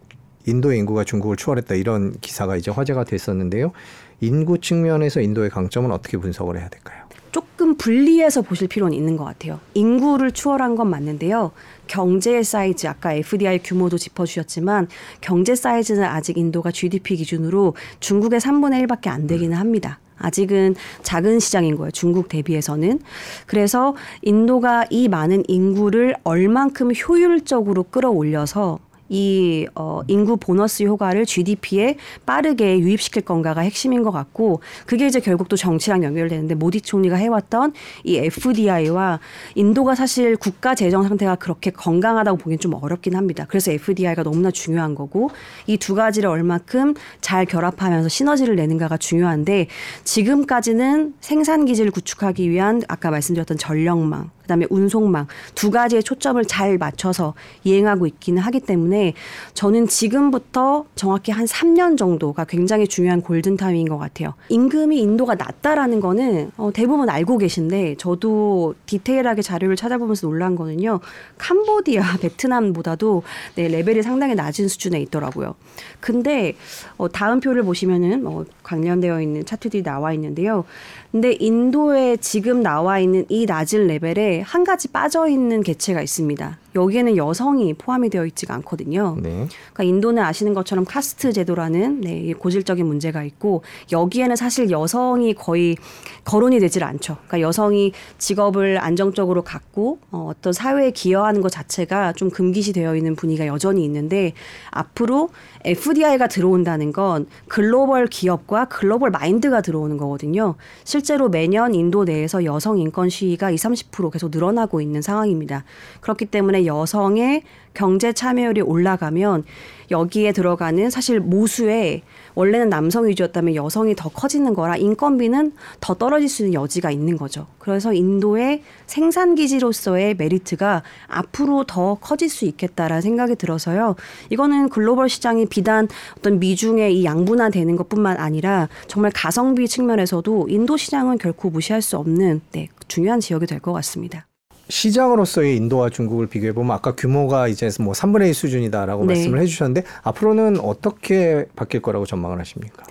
인도의 0.47 0.79
인구가 0.79 1.05
중국을 1.05 1.37
추월했다 1.37 1.75
이런 1.75 2.19
기사가 2.21 2.57
이제 2.57 2.71
화제가 2.71 3.05
됐었는데요. 3.05 3.73
인구 4.21 4.59
측면에서 4.59 5.21
인도의 5.21 5.51
강점은 5.51 5.91
어떻게 5.91 6.17
분석을 6.19 6.59
해야 6.59 6.69
될까요? 6.69 7.02
조금 7.33 7.77
분리해서 7.77 8.43
보실 8.43 8.69
필요는 8.69 8.95
있는 8.97 9.17
것 9.17 9.25
같아요. 9.25 9.59
인구를 9.75 10.33
추월한 10.33 10.77
건 10.77 10.89
맞는데요. 10.91 11.51
경제 11.87 12.43
사이즈 12.43 12.87
아까 12.87 13.15
FDI 13.15 13.61
규모도 13.63 13.99
짚어주셨지만 13.99 14.89
경제 15.21 15.55
사이즈는 15.55 16.05
아직 16.05 16.37
인도가 16.37 16.71
GDP 16.71 17.17
기준으로 17.17 17.75
중국의 18.01 18.41
3분의 18.41 18.87
1밖에 18.87 19.09
안 19.09 19.27
되기는 19.27 19.57
합니다. 19.57 19.99
아직은 20.19 20.77
작은 21.03 21.41
시장인 21.41 21.77
거예요. 21.77 21.91
중국 21.91 22.29
대비해서는. 22.29 23.01
그래서 23.47 23.97
인도가 24.21 24.85
이 24.91 25.09
많은 25.09 25.43
인구를 25.49 26.15
얼만큼 26.23 26.93
효율적으로 26.95 27.85
끌어올려서 27.85 28.79
이 29.13 29.67
어, 29.75 30.01
인구 30.09 30.39
보너스 30.39 30.85
효과를 30.85 31.27
GDP에 31.27 31.97
빠르게 32.25 32.79
유입시킬 32.79 33.23
건가가 33.23 33.61
핵심인 33.61 34.03
것 34.03 34.11
같고 34.11 34.63
그게 34.87 35.07
이제 35.07 35.21
결국 35.21 35.49
또 35.49 35.57
정치랑 35.57 36.03
연결되는데 36.05 36.55
모디 36.55 36.81
총리가 36.81 37.17
해왔던 37.17 37.75
이 38.05 38.17
FDI와 38.17 39.21
인도가 39.55 39.95
사실 39.95 40.37
국가 40.37 40.75
재정 40.75 41.03
상태가 41.03 41.35
그렇게 41.35 41.71
건강하다고 41.71 42.39
보기엔 42.39 42.59
좀 42.59 42.73
어렵긴 42.73 43.15
합니다. 43.15 43.45
그래서 43.47 43.71
FDI가 43.71 44.23
너무나 44.23 44.51
중요한 44.51 44.95
거고 44.95 45.31
이 45.67 45.77
두 45.83 45.97
가지를 45.97 46.31
얼마큼 46.31 46.95
잘 47.21 47.45
결합하면서 47.45 48.09
시너지를 48.09 48.55
내는가가 48.55 48.97
중요한데 48.97 49.67
지금까지는 50.05 51.15
생산 51.21 51.65
기지를 51.65 51.91
구축하기 51.91 52.49
위한 52.49 52.83
아까 52.87 53.11
말씀드렸던 53.11 53.59
전력망 53.59 54.31
그다음에 54.43 54.67
운송망 54.71 55.27
두 55.55 55.71
가지의 55.71 56.03
초점을 56.03 56.43
잘 56.45 56.79
맞춰서 56.79 57.35
이행하고 57.65 58.07
있기는 58.07 58.43
하기 58.43 58.61
때문에 58.61 59.15
저는 59.55 59.87
지금부터 59.87 60.85
정확히 60.95 61.33
한 61.33 61.47
3년 61.47 61.97
정도가 61.97 62.45
굉장히 62.45 62.87
중요한 62.87 63.23
골든 63.23 63.57
타임인 63.57 63.89
것 63.89 63.99
같아요. 63.99 64.35
임금이 64.49 64.99
인도가 65.01 65.35
낮다라는 65.35 66.01
거는 66.01 66.51
어, 66.57 66.71
대부분 66.73 67.09
알고 67.09 67.39
계신데 67.39 67.97
저도 67.97 68.75
디테일하게 68.87 69.43
자료를 69.43 69.77
찾아보면서 69.77 70.27
놀란 70.27 70.57
거는요. 70.57 71.01
캄보디아, 71.39 72.19
베트남보다도 72.21 73.23
네, 73.57 73.69
레벨이 73.69 74.03
상당히 74.03 74.35
낮은 74.35 74.69
수준에 74.69 75.01
있더라고요. 75.01 75.55
근데 76.01 76.55
어, 76.97 77.09
다음 77.09 77.41
표를 77.41 77.63
보시면은 77.63 78.27
어, 78.27 78.45
관련되어 78.63 79.21
있는 79.23 79.45
차트들이 79.45 79.83
나와 79.83 80.13
있는데요. 80.13 80.65
근데 81.11 81.37
인도에 81.39 82.17
지금 82.17 82.63
나와 82.63 82.99
있는 82.99 83.27
이 83.29 83.45
낮은 83.47 83.87
레벨에 83.87 84.42
한 84.43 84.65
가지 84.65 84.89
빠져 84.89 85.29
있는 85.29 85.63
개체가 85.63 86.03
있습니다. 86.03 86.59
여기에는 86.75 87.17
여성이 87.17 87.75
포함이 87.75 88.11
되어 88.11 88.27
있지가 88.27 88.55
않거든요. 88.57 89.17
네. 89.21 89.47
그러니까 89.73 89.85
인도는 89.85 90.23
아시는 90.23 90.55
것처럼 90.55 90.85
카스트 90.85 91.33
제도라는 91.33 92.01
네, 92.01 92.33
고질적인 92.33 92.87
문제가 92.87 93.23
있고 93.25 93.63
여기에는 93.91 94.37
사실 94.37 94.71
여성이 94.71 95.35
거의 95.35 95.77
거론이 96.25 96.61
되질 96.61 96.85
않죠. 96.85 97.17
그러니까 97.27 97.41
여성이 97.41 97.93
직업을 98.19 98.79
안정적으로 98.79 99.43
갖고 99.43 99.99
어, 100.11 100.29
어떤 100.31 100.53
사회에 100.53 100.93
기여하는 100.93 101.41
것 101.41 101.51
자체가 101.51 102.13
좀 102.13 102.31
금기시 102.31 102.73
되어 102.73 102.97
있는 102.97 103.17
분위기가 103.17 103.47
여전히 103.47 103.85
있는데 103.85 104.33
앞으로 104.71 105.31
FDI가 105.65 106.29
들어온다는 106.29 106.93
건 106.93 107.27
글로벌 107.49 108.07
기업과 108.07 108.67
글로벌 108.67 109.11
마인드가 109.11 109.61
들어오는 109.61 109.97
거거든요. 109.97 110.55
실제로 110.85 111.29
매년 111.29 111.75
인도 111.75 112.05
내에서 112.05 112.45
여성 112.45 112.79
인권 112.79 113.09
시위가 113.09 113.51
20, 113.51 113.73
30% 113.91 114.11
계속 114.11 114.31
늘어나고 114.31 114.81
있는 114.81 115.03
상황입니다. 115.03 115.65
그렇기 116.01 116.27
때문에 116.27 116.62
여성의 116.67 117.43
경제 117.75 118.13
참여율이 118.13 118.61
올라가면 118.61 119.45
여기에 119.91 120.33
들어가는 120.33 120.91
사실 120.91 121.21
모수에 121.21 122.03
원래는 122.35 122.71
남성 122.71 123.07
위주였다면 123.07 123.55
여성이 123.55 123.95
더 123.95 124.09
커지는 124.09 124.55
거라 124.55 124.77
인건비는 124.77 125.53
더 125.81 125.95
떨어질 125.95 126.29
수 126.29 126.43
있는 126.43 126.55
여지가 126.55 126.91
있는 126.91 127.17
거죠. 127.17 127.47
그래서 127.59 127.93
인도의 127.93 128.63
생산 128.87 129.35
기지로서의 129.35 130.15
메리트가 130.17 130.83
앞으로 131.09 131.65
더 131.65 131.97
커질 131.97 132.31
수 132.31 132.47
있겠다라는 132.47 133.03
생각이 133.03 133.37
들어서요. 133.37 133.97
이거는 134.31 134.71
글로벌 134.71 135.09
시장이 135.09 135.47
비단 135.47 135.89
어떤 136.19 136.41
미중의 136.41 136.99
이 136.99 137.05
양분화되는 137.05 137.77
것뿐만 137.77 138.17
아니라 138.19 138.69
정말 138.87 139.13
가성비 139.15 139.69
측면에서도 139.69 140.49
인도 140.49 140.77
시장은 140.77 141.19
결코 141.19 141.51
무시할 141.51 141.83
수 141.83 141.99
없는 141.99 142.41
네, 142.53 142.69
중요한 142.89 143.21
지역이 143.21 143.47
될 143.47 143.61
것 143.61 143.73
같습니다. 143.75 144.27
시장으로서의 144.73 145.57
인도와 145.57 145.91
중국을 145.91 146.27
비교해 146.27 146.53
보면 146.55 146.75
아까 146.75 146.95
규모가 146.95 147.47
이제 147.49 147.69
뭐 147.79 147.93
3분의 147.93 148.29
1 148.29 148.35
수준이다라고 148.35 149.05
네. 149.05 149.15
말씀을 149.15 149.39
해주셨는데 149.41 149.85
앞으로는 150.03 150.61
어떻게 150.61 151.45
바뀔 151.55 151.83
거라고 151.83 152.07
전망을 152.07 152.41
하십니까? 152.41 152.83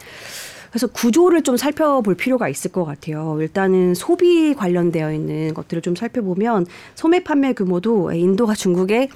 그래서 0.69 0.85
구조를 0.85 1.41
좀 1.41 1.57
살펴볼 1.57 2.13
필요가 2.15 2.47
있을 2.47 2.71
것 2.71 2.85
같아요. 2.85 3.35
일단은 3.41 3.95
소비 3.95 4.53
관련되어 4.53 5.11
있는 5.11 5.53
것들을 5.55 5.81
좀 5.81 5.95
살펴보면 5.95 6.67
소매 6.93 7.23
판매 7.23 7.53
규모도 7.53 8.11
인도가 8.13 8.53
중국의 8.53 9.09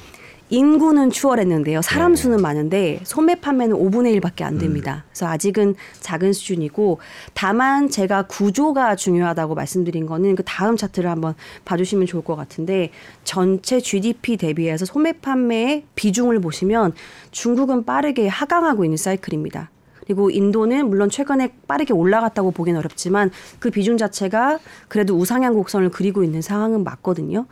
인구는 0.50 1.10
추월했는데요. 1.10 1.82
사람 1.82 2.14
네. 2.14 2.22
수는 2.22 2.42
많은데 2.42 3.00
소매 3.04 3.36
판매는 3.36 3.76
5분의 3.76 4.20
1밖에 4.20 4.44
안 4.44 4.60
됩니다. 4.60 5.04
그래서 5.10 5.28
아직은 5.28 5.76
작은 6.02 6.34
수준이고 6.34 7.00
다만 7.34 7.90
제가 7.90 8.24
구조가 8.24 8.96
중요하다고 8.96 9.56
말씀드린 9.56 10.06
거는 10.06 10.36
그 10.36 10.44
다음 10.44 10.78
차트를 10.78 11.10
한번 11.10 11.34
봐주시면 11.66 12.06
좋을 12.06 12.24
것 12.24 12.36
같은데 12.36 12.92
전체 13.24 13.80
GDP 13.80 14.38
대비해서 14.38 14.86
소매 14.86 15.14
판매의 15.14 15.86
비중을 15.96 16.40
보시면 16.42 16.94
중국은 17.32 17.86
빠르게 17.86 18.28
하강하고 18.28 18.86
있는 18.86 18.98
사이클입니다. 18.98 19.72
그리고 20.06 20.30
인도는 20.30 20.88
물론 20.90 21.10
최근에 21.10 21.54
빠르게 21.68 21.92
올라갔다고 21.92 22.52
보기는 22.52 22.78
어렵지만 22.80 23.32
그 23.58 23.72
비중 23.72 23.98
자체가 23.98 24.60
그래도 24.88 25.16
우상향 25.16 25.56
곡선을 25.56 25.90
그리고 25.90 26.24
있는 26.24 26.44
상황은 26.44 26.84
맞거든요. 26.84 27.48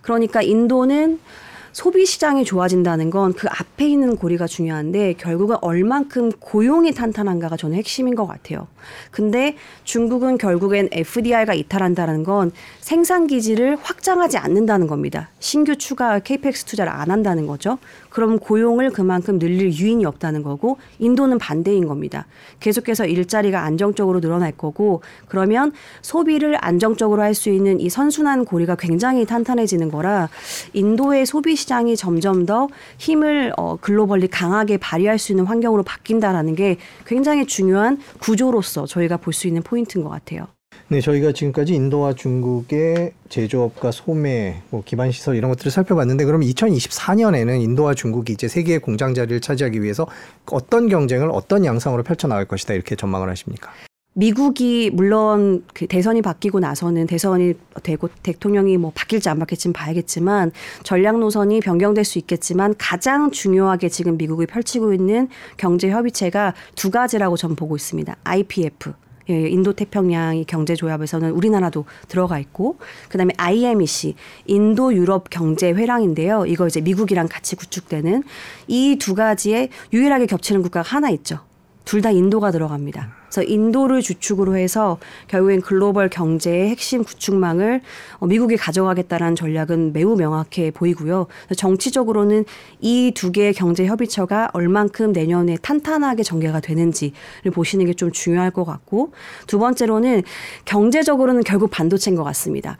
그러니까 0.00 0.40
인도는 0.40 1.20
소비 1.78 2.06
시장이 2.06 2.44
좋아진다는 2.44 3.08
건 3.10 3.32
그 3.38 3.46
앞에 3.48 3.86
있는 3.88 4.16
고리가 4.16 4.48
중요한데 4.48 5.12
결국은 5.12 5.56
얼만큼 5.60 6.32
고용이 6.40 6.92
탄탄한가가 6.92 7.56
저는 7.56 7.76
핵심인 7.76 8.16
것 8.16 8.26
같아요. 8.26 8.66
근데 9.12 9.54
중국은 9.84 10.38
결국엔 10.38 10.88
FDI가 10.90 11.54
이탈한다는 11.54 12.24
건 12.24 12.50
생산 12.80 13.28
기지를 13.28 13.76
확장하지 13.80 14.38
않는다는 14.38 14.88
겁니다. 14.88 15.28
신규 15.38 15.76
추가 15.76 16.18
KPX 16.18 16.64
투자를 16.64 16.90
안 16.90 17.12
한다는 17.12 17.46
거죠. 17.46 17.78
그럼 18.08 18.40
고용을 18.40 18.90
그만큼 18.90 19.38
늘릴 19.38 19.72
유인이 19.72 20.04
없다는 20.04 20.42
거고 20.42 20.78
인도는 20.98 21.38
반대인 21.38 21.86
겁니다. 21.86 22.26
계속해서 22.58 23.06
일자리가 23.06 23.62
안정적으로 23.62 24.20
늘어날 24.20 24.50
거고 24.50 25.02
그러면 25.28 25.72
소비를 26.02 26.56
안정적으로 26.60 27.22
할 27.22 27.34
수 27.34 27.50
있는 27.50 27.78
이 27.78 27.88
선순환 27.88 28.44
고리가 28.46 28.74
굉장히 28.74 29.24
탄탄해지는 29.24 29.92
거라 29.92 30.28
인도의 30.72 31.26
소비 31.26 31.54
시장 31.54 31.67
이 31.88 31.96
점점 31.96 32.44
더 32.46 32.68
힘을 32.98 33.52
어, 33.56 33.76
글로벌리 33.80 34.26
강하게 34.28 34.78
발휘할 34.78 35.18
수 35.18 35.32
있는 35.32 35.46
환경으로 35.46 35.82
바뀐다라는 35.84 36.54
게 36.54 36.76
굉장히 37.06 37.46
중요한 37.46 37.98
구조로서 38.20 38.86
저희가 38.86 39.16
볼 39.18 39.32
수 39.32 39.46
있는 39.46 39.62
포인트인 39.62 40.02
것 40.02 40.10
같아요. 40.10 40.46
네, 40.88 41.00
저희가 41.00 41.32
지금까지 41.32 41.74
인도와 41.74 42.14
중국의 42.14 43.12
제조업과 43.28 43.90
소매, 43.92 44.62
뭐 44.70 44.82
기반 44.84 45.12
시설 45.12 45.36
이런 45.36 45.50
것들을 45.50 45.70
살펴봤는데 45.70 46.24
그럼 46.24 46.40
2024년에는 46.40 47.60
인도와 47.62 47.94
중국이 47.94 48.32
이제 48.32 48.48
세계의 48.48 48.78
공장 48.80 49.12
자리를 49.14 49.40
차지하기 49.40 49.82
위해서 49.82 50.06
어떤 50.50 50.88
경쟁을 50.88 51.30
어떤 51.30 51.64
양상으로 51.64 52.02
펼쳐 52.02 52.26
나갈 52.26 52.46
것이다 52.46 52.74
이렇게 52.74 52.96
전망을 52.96 53.28
하십니까? 53.28 53.70
미국이 54.18 54.90
물론 54.92 55.64
그 55.72 55.86
대선이 55.86 56.22
바뀌고 56.22 56.58
나서는 56.58 57.06
대선이 57.06 57.54
되고 57.84 58.08
대통령이 58.24 58.76
뭐 58.76 58.90
바뀔지 58.92 59.28
안 59.28 59.38
바뀔지는 59.38 59.72
봐야겠지만 59.72 60.50
전략 60.82 61.20
노선이 61.20 61.60
변경될 61.60 62.04
수 62.04 62.18
있겠지만 62.18 62.74
가장 62.78 63.30
중요하게 63.30 63.88
지금 63.88 64.16
미국이 64.16 64.46
펼치고 64.46 64.92
있는 64.92 65.28
경제 65.56 65.88
협의체가 65.88 66.54
두 66.74 66.90
가지라고 66.90 67.36
저는 67.36 67.54
보고 67.54 67.76
있습니다. 67.76 68.16
IPF 68.24 68.92
예, 69.30 69.48
인도 69.48 69.72
태평양 69.72 70.36
이 70.36 70.44
경제 70.44 70.74
조합에서는 70.74 71.30
우리나라도 71.30 71.84
들어가 72.08 72.40
있고 72.40 72.78
그다음에 73.10 73.34
IMEC 73.36 74.16
인도 74.46 74.92
유럽 74.94 75.30
경제 75.30 75.70
회랑인데요. 75.70 76.44
이거 76.46 76.66
이제 76.66 76.80
미국이랑 76.80 77.28
같이 77.30 77.54
구축되는 77.54 78.24
이 78.66 78.96
두 78.98 79.14
가지에 79.14 79.68
유일하게 79.92 80.26
겹치는 80.26 80.62
국가가 80.62 80.88
하나 80.88 81.08
있죠. 81.10 81.38
둘 81.88 82.02
다 82.02 82.10
인도가 82.10 82.50
들어갑니다. 82.50 83.16
그래서 83.30 83.42
인도를 83.42 84.02
주축으로 84.02 84.58
해서 84.58 84.98
결국엔 85.26 85.62
글로벌 85.62 86.10
경제의 86.10 86.68
핵심 86.68 87.02
구축망을 87.02 87.80
어, 88.18 88.26
미국이 88.26 88.58
가져가겠다라는 88.58 89.34
전략은 89.34 89.94
매우 89.94 90.14
명확해 90.14 90.70
보이고요. 90.72 91.28
정치적으로는 91.56 92.44
이 92.82 93.12
두 93.14 93.32
개의 93.32 93.54
경제 93.54 93.86
협의체가 93.86 94.50
얼만큼 94.52 95.12
내년에 95.12 95.56
탄탄하게 95.62 96.24
전개가 96.24 96.60
되는지를 96.60 97.52
보시는 97.54 97.86
게 97.86 97.94
좀 97.94 98.12
중요할 98.12 98.50
것 98.50 98.64
같고 98.64 99.12
두 99.46 99.58
번째로는 99.58 100.22
경제적으로는 100.66 101.42
결국 101.42 101.70
반도체인 101.70 102.16
것 102.16 102.22
같습니다. 102.24 102.76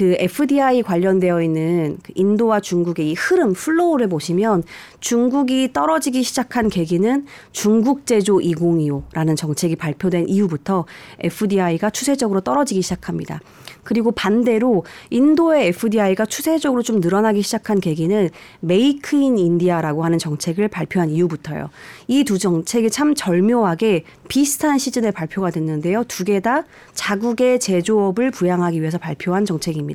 아, 0.00 0.02
그 0.02 0.16
FDI 0.18 0.82
관련되어 0.82 1.42
있는 1.42 1.98
그 2.02 2.12
인도와 2.14 2.60
중국의 2.60 3.10
이 3.10 3.14
흐름, 3.14 3.52
flow를 3.52 4.08
보시면 4.08 4.62
중국이 5.00 5.74
떨어지기 5.74 6.22
시작한 6.22 6.70
계기는 6.70 7.26
중국 7.52 8.06
제조 8.06 8.38
2025라는 8.38 9.36
정책이 9.36 9.76
발표된 9.76 10.26
이후부터 10.26 10.86
FDI가 11.20 11.90
추세적으로 11.90 12.40
떨어지기 12.40 12.80
시작합니다. 12.80 13.40
그리고 13.82 14.12
반대로 14.12 14.84
인도의 15.10 15.68
FDI가 15.68 16.26
추세적으로 16.26 16.82
좀 16.82 17.00
늘어나기 17.00 17.42
시작한 17.42 17.80
계기는 17.80 18.28
Make 18.60 19.16
in 19.16 19.38
India라고 19.38 20.04
하는 20.04 20.18
정책을 20.18 20.68
발표한 20.68 21.10
이후부터요. 21.10 21.68
이 22.08 22.24
두 22.24 22.38
정책이 22.38 22.90
참 22.90 23.14
절묘하게 23.14 24.04
비슷한 24.28 24.78
시즌에 24.78 25.10
발표가 25.10 25.50
됐는데요. 25.50 26.04
두 26.04 26.24
개 26.24 26.40
다 26.40 26.64
자국의 26.94 27.58
제조업을 27.58 28.30
부양하기 28.30 28.80
위해서 28.80 28.98
발표한 28.98 29.44
정책입니다. 29.44 29.89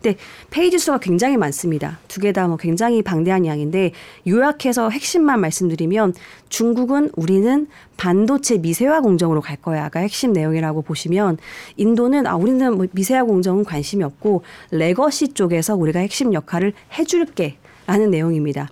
근데 0.00 0.16
페이지 0.50 0.78
수가 0.78 0.98
굉장히 0.98 1.36
많습니다. 1.36 1.98
두 2.08 2.20
개 2.20 2.32
다 2.32 2.46
뭐 2.48 2.56
굉장히 2.56 3.02
방대한 3.02 3.44
양인데 3.46 3.92
요약해서 4.26 4.90
핵심만 4.90 5.40
말씀드리면 5.40 6.14
중국은 6.48 7.10
우리는 7.16 7.66
반도체 7.96 8.58
미세화 8.58 9.00
공정으로 9.00 9.40
갈 9.40 9.56
거야가 9.56 10.00
핵심 10.00 10.32
내용이라고 10.32 10.82
보시면 10.82 11.38
인도는 11.76 12.26
아 12.26 12.36
우리는 12.36 12.76
뭐 12.76 12.86
미세화 12.92 13.24
공정은 13.24 13.64
관심이 13.64 14.04
없고 14.04 14.42
legacy 14.70 15.28
쪽에서 15.34 15.74
우리가 15.76 16.00
핵심 16.00 16.32
역할을 16.34 16.72
해줄게 16.98 17.56
라는 17.86 18.10
내용입니다. 18.10 18.68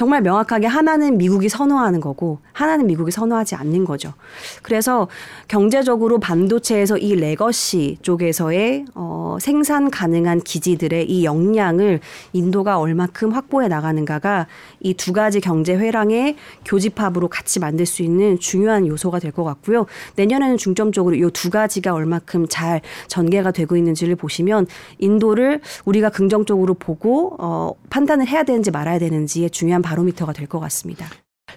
정말 0.00 0.22
명확하게 0.22 0.66
하나는 0.66 1.18
미국이 1.18 1.50
선호하는 1.50 2.00
거고 2.00 2.38
하나는 2.54 2.86
미국이 2.86 3.10
선호하지 3.10 3.54
않는 3.56 3.84
거죠. 3.84 4.14
그래서 4.62 5.08
경제적으로 5.46 6.18
반도체에서 6.18 6.96
이 6.96 7.14
legacy 7.16 7.98
쪽에서의 8.00 8.86
어, 8.94 9.36
생산 9.42 9.90
가능한 9.90 10.40
기지들의 10.40 11.10
이 11.10 11.26
역량을 11.26 12.00
인도가 12.32 12.78
얼마큼 12.78 13.32
확보해 13.32 13.68
나가는가가 13.68 14.46
이 14.80 14.94
두 14.94 15.12
가지 15.12 15.38
경제 15.38 15.74
회랑의 15.76 16.36
교집합으로 16.64 17.28
같이 17.28 17.60
만들 17.60 17.84
수 17.84 18.02
있는 18.02 18.38
중요한 18.38 18.86
요소가 18.86 19.18
될 19.18 19.32
것 19.32 19.44
같고요. 19.44 19.84
내년에는 20.16 20.56
중점적으로 20.56 21.14
이 21.14 21.30
두 21.34 21.50
가지가 21.50 21.92
얼마큼 21.92 22.46
잘 22.48 22.80
전개가 23.08 23.50
되고 23.50 23.76
있는지를 23.76 24.16
보시면 24.16 24.66
인도를 24.98 25.60
우리가 25.84 26.08
긍정적으로 26.08 26.72
보고 26.72 27.36
어, 27.38 27.72
판단을 27.90 28.26
해야 28.28 28.44
되는지 28.44 28.70
말아야 28.70 28.98
되는지의 28.98 29.50
중요한 29.50 29.82
바로미터가 29.90 30.32
될 30.32 30.46
것 30.46 30.60
같습니다. 30.60 31.06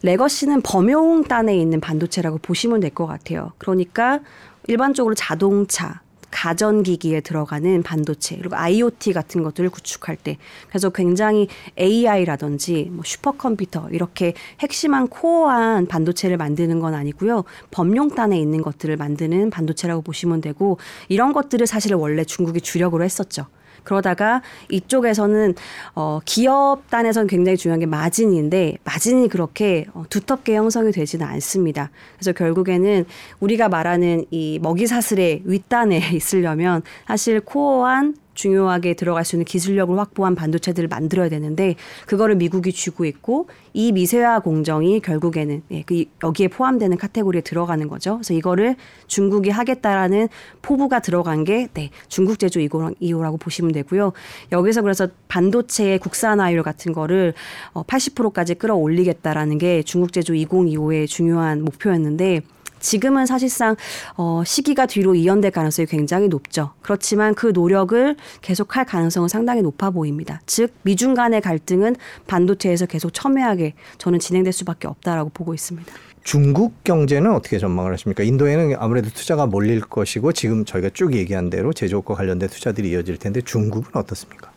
레거시는 0.01 0.61
범용단에 0.61 1.55
있는 1.55 1.79
반도체라고 1.79 2.39
보시면 2.39 2.79
될 2.79 2.89
것 2.89 3.05
같아요. 3.05 3.51
그러니까 3.59 4.19
일반적으로 4.67 5.13
자동차, 5.13 6.01
가전기기에 6.31 7.21
들어가는 7.21 7.83
반도체 7.83 8.35
그리고 8.37 8.55
IoT 8.55 9.13
같은 9.13 9.43
것들을 9.43 9.69
구축할 9.69 10.15
때 10.15 10.37
그래서 10.67 10.89
굉장히 10.89 11.47
AI라든지 11.79 12.89
뭐 12.91 13.03
슈퍼컴퓨터 13.05 13.87
이렇게 13.91 14.33
핵심한 14.59 15.07
코어한 15.07 15.85
반도체를 15.85 16.37
만드는 16.37 16.79
건 16.79 16.95
아니고요 16.95 17.43
범용단에 17.69 18.39
있는 18.39 18.63
것들을 18.63 18.97
만드는 18.97 19.51
반도체라고 19.51 20.01
보시면 20.01 20.41
되고 20.41 20.79
이런 21.07 21.33
것들을 21.33 21.67
사실 21.67 21.93
원래 21.93 22.23
중국이 22.23 22.61
주력으로 22.61 23.03
했었죠. 23.03 23.45
그러다가 23.83 24.41
이쪽에서는 24.69 25.55
어 25.95 26.19
기업 26.25 26.89
단에서는 26.89 27.27
굉장히 27.27 27.57
중요한 27.57 27.79
게 27.79 27.85
마진인데 27.85 28.77
마진이 28.83 29.29
그렇게 29.29 29.85
어, 29.93 30.03
두텁게 30.09 30.55
형성이 30.55 30.91
되지는 30.91 31.25
않습니다. 31.25 31.89
그래서 32.15 32.31
결국에는 32.31 33.05
우리가 33.39 33.69
말하는 33.69 34.25
이 34.31 34.59
먹이 34.61 34.87
사슬의 34.87 35.41
윗단에 35.45 36.01
있으려면 36.13 36.81
사실 37.07 37.39
코어한 37.41 38.15
중요하게 38.33 38.95
들어갈 38.95 39.25
수 39.25 39.35
있는 39.35 39.45
기술력을 39.45 39.97
확보한 39.97 40.35
반도체들을 40.35 40.89
만들어야 40.89 41.29
되는데 41.29 41.75
그거를 42.05 42.35
미국이 42.35 42.71
쥐고 42.71 43.05
있고 43.05 43.47
이 43.73 43.91
미세화 43.91 44.39
공정이 44.39 44.99
결국에는 45.01 45.63
예, 45.71 45.83
그 45.83 46.05
여기에 46.23 46.49
포함되는 46.49 46.97
카테고리에 46.97 47.41
들어가는 47.41 47.87
거죠. 47.87 48.17
그래서 48.17 48.33
이거를 48.33 48.75
중국이 49.07 49.49
하겠다라는 49.49 50.29
포부가 50.61 50.99
들어간 50.99 51.43
게 51.43 51.67
네, 51.73 51.89
중국 52.07 52.39
제조 52.39 52.59
이호라고 52.99 53.37
보시면 53.37 53.71
되고요. 53.71 54.13
여기서 54.51 54.81
그래서 54.81 55.07
반도체의 55.27 55.99
국산화율 55.99 56.63
같은 56.63 56.93
거를 56.93 57.33
어 57.73 57.83
80%까지 57.83 58.55
끌어올리겠다라는 58.55 59.57
게 59.57 59.83
중국 59.83 60.13
제조 60.13 60.33
2025의 60.33 61.07
중요한 61.07 61.63
목표였는데 61.63 62.41
지금은 62.83 63.25
사실상 63.25 63.75
어, 64.17 64.43
시기가 64.45 64.85
뒤로 64.85 65.15
이연될 65.15 65.51
가능성이 65.51 65.87
굉장히 65.87 66.27
높죠. 66.27 66.73
그렇지만 66.81 67.33
그 67.33 67.47
노력을 67.47 68.15
계속할 68.41 68.85
가능성은 68.85 69.29
상당히 69.29 69.61
높아 69.61 69.89
보입니다. 69.89 70.41
즉 70.45 70.73
미중 70.83 71.13
간의 71.15 71.41
갈등은 71.41 71.95
반도체에서 72.27 72.85
계속 72.85 73.13
첨예하게 73.13 73.73
저는 73.97 74.19
진행될 74.19 74.51
수밖에 74.53 74.87
없다라고 74.87 75.31
보고 75.33 75.53
있습니다. 75.53 75.91
중국 76.23 76.83
경제는 76.83 77.33
어떻게 77.33 77.57
전망을 77.57 77.93
하십니까? 77.93 78.23
인도에는 78.23 78.75
아무래도 78.77 79.09
투자가 79.09 79.45
몰릴 79.45 79.81
것이고 79.81 80.31
지금 80.33 80.63
저희가 80.63 80.89
쭉 80.93 81.13
얘기한 81.13 81.49
대로 81.49 81.73
제조업과 81.73 82.13
관련된 82.13 82.49
투자들이 82.49 82.91
이어질 82.91 83.17
텐데 83.17 83.41
중국은 83.41 83.91
어떻습니까? 83.93 84.52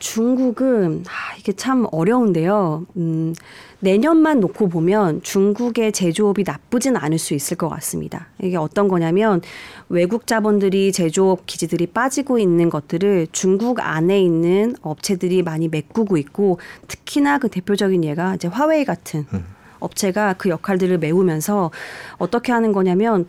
중국은 0.00 1.04
아, 1.06 1.36
이게 1.38 1.52
참 1.52 1.86
어려운데요. 1.92 2.86
음, 2.96 3.34
내년만 3.78 4.40
놓고 4.40 4.68
보면 4.68 5.22
중국의 5.22 5.92
제조업이 5.92 6.42
나쁘진 6.44 6.96
않을 6.96 7.18
수 7.18 7.34
있을 7.34 7.56
것 7.56 7.68
같습니다. 7.68 8.26
이게 8.42 8.56
어떤 8.56 8.88
거냐면 8.88 9.40
외국 9.88 10.26
자본들이 10.26 10.92
제조업 10.92 11.46
기지들이 11.46 11.86
빠지고 11.86 12.38
있는 12.38 12.68
것들을 12.68 13.28
중국 13.32 13.80
안에 13.80 14.20
있는 14.20 14.74
업체들이 14.82 15.42
많이 15.42 15.68
메꾸고 15.68 16.16
있고 16.16 16.58
특히나 16.88 17.38
그 17.38 17.48
대표적인 17.48 18.04
예가 18.04 18.34
이제 18.34 18.48
화웨이 18.48 18.84
같은 18.84 19.26
음. 19.32 19.44
업체가 19.78 20.34
그 20.34 20.48
역할들을 20.50 20.98
메우면서 20.98 21.70
어떻게 22.18 22.52
하는 22.52 22.72
거냐면 22.72 23.26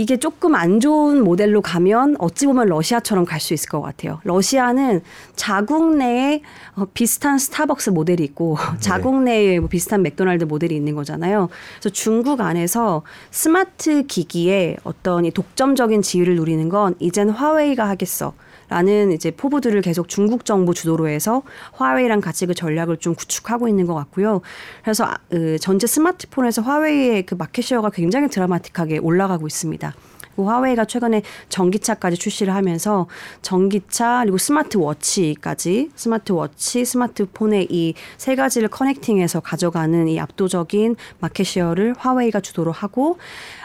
이게 0.00 0.16
조금 0.16 0.54
안 0.54 0.80
좋은 0.80 1.22
모델로 1.22 1.60
가면 1.60 2.16
어찌 2.20 2.46
보면 2.46 2.68
러시아처럼 2.68 3.26
갈 3.26 3.38
수 3.38 3.52
있을 3.52 3.68
것 3.68 3.82
같아요. 3.82 4.18
러시아는 4.24 5.02
자국 5.36 5.94
내에 5.96 6.40
어, 6.74 6.86
비슷한 6.94 7.38
스타벅스 7.38 7.90
모델이 7.90 8.24
있고 8.24 8.56
네. 8.72 8.80
자국 8.80 9.22
내에 9.22 9.60
뭐 9.60 9.68
비슷한 9.68 10.00
맥도날드 10.00 10.44
모델이 10.44 10.74
있는 10.74 10.94
거잖아요. 10.94 11.50
그래서 11.74 11.90
중국 11.90 12.40
안에서 12.40 13.02
스마트 13.30 14.06
기기에 14.06 14.76
어떤 14.84 15.26
이 15.26 15.30
독점적인 15.30 16.00
지위를 16.00 16.36
누리는 16.36 16.66
건 16.70 16.94
이젠 16.98 17.28
화웨이가 17.28 17.86
하겠어. 17.86 18.32
라는 18.70 19.12
이제 19.12 19.30
포부들을 19.30 19.82
계속 19.82 20.08
중국 20.08 20.44
정부 20.46 20.72
주도로 20.72 21.08
해서 21.08 21.42
화웨이랑 21.72 22.20
같이 22.20 22.46
그 22.46 22.54
전략을 22.54 22.96
좀 22.96 23.14
구축하고 23.14 23.68
있는 23.68 23.84
것 23.86 23.94
같고요. 23.94 24.40
그래서 24.82 25.06
그 25.28 25.58
전체 25.58 25.86
스마트폰에서 25.86 26.62
화웨이의 26.62 27.26
그 27.26 27.34
마켓쉐어가 27.34 27.90
굉장히 27.90 28.28
드라마틱하게 28.28 28.98
올라가고 28.98 29.46
있습니다. 29.46 29.94
화웨이가 30.36 30.86
최근에 30.86 31.20
전기차까지 31.50 32.16
출시를 32.16 32.54
하면서 32.54 33.06
전기차 33.42 34.20
그리고 34.22 34.38
스마트워치까지 34.38 35.90
스마트워치, 35.94 36.84
스마트폰의 36.84 37.66
이 37.68 37.94
세 38.16 38.36
가지를 38.36 38.68
커넥팅해서 38.68 39.40
가져가는 39.40 40.08
이 40.08 40.18
압도적인 40.20 40.96
마켓쉐어를 41.18 41.94
화웨이가 41.98 42.40
주도로 42.40 42.72
하고 42.72 43.18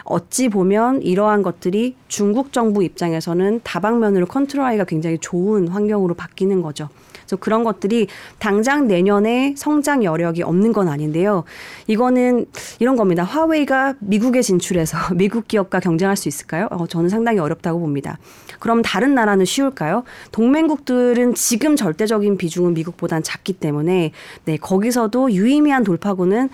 어찌 0.06 0.48
보면 0.48 1.02
이러한 1.02 1.42
것들이 1.42 1.96
중국 2.08 2.52
정부 2.52 2.82
입장에서는 2.82 3.60
다방면으로 3.62 4.26
컨트롤하기가 4.26 4.84
굉장히 4.84 5.18
좋은 5.18 5.68
환경으로 5.68 6.14
바뀌는 6.14 6.62
거죠. 6.62 6.88
그래서 7.26 7.36
그런 7.36 7.64
것들이 7.64 8.06
당장 8.38 8.86
내년에 8.86 9.54
성장 9.56 10.04
여력이 10.04 10.42
없는 10.44 10.72
건 10.72 10.88
아닌데요. 10.88 11.42
이거는 11.88 12.46
이런 12.78 12.96
겁니다. 12.96 13.24
화웨이가 13.24 13.94
미국에 13.98 14.42
진출해서 14.42 14.96
미국 15.14 15.48
기업과 15.48 15.80
경쟁할 15.80 16.16
수 16.16 16.28
있을까요? 16.28 16.68
어, 16.70 16.86
저는 16.86 17.08
상당히 17.08 17.40
어렵다고 17.40 17.80
봅니다. 17.80 18.18
그럼 18.60 18.80
다른 18.82 19.14
나라는 19.14 19.44
쉬울까요? 19.44 20.04
동맹국들은 20.32 21.34
지금 21.34 21.76
절대적인 21.76 22.38
비중은 22.38 22.74
미국보단 22.74 23.22
작기 23.22 23.52
때문에 23.52 24.12
네, 24.44 24.56
거기서도 24.56 25.32
유의미한 25.32 25.82
돌파구는 25.82 26.48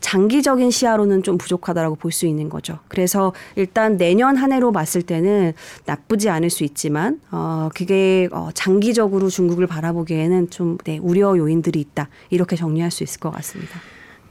장기적인 0.00 0.70
시야로는 0.70 1.22
좀 1.22 1.38
부족하다라고 1.38 1.96
볼 1.96 2.10
수 2.12 2.26
있는 2.26 2.48
거죠. 2.48 2.78
그래서 2.88 3.32
일단 3.54 3.96
내년 3.96 4.36
한 4.36 4.52
해로 4.52 4.72
봤을 4.72 5.02
때는 5.02 5.52
나쁘지 5.86 6.28
않을 6.28 6.50
수 6.50 6.64
있지만 6.64 7.20
어 7.30 7.68
그게 7.74 8.28
어 8.32 8.48
장기적으로 8.52 9.28
중국을 9.28 9.66
바라보기에는 9.66 10.50
좀 10.50 10.76
네, 10.84 10.98
우려 10.98 11.36
요인들이 11.36 11.80
있다. 11.80 12.08
이렇게 12.30 12.56
정리할 12.56 12.90
수 12.90 13.04
있을 13.04 13.20
것 13.20 13.30
같습니다. 13.30 13.78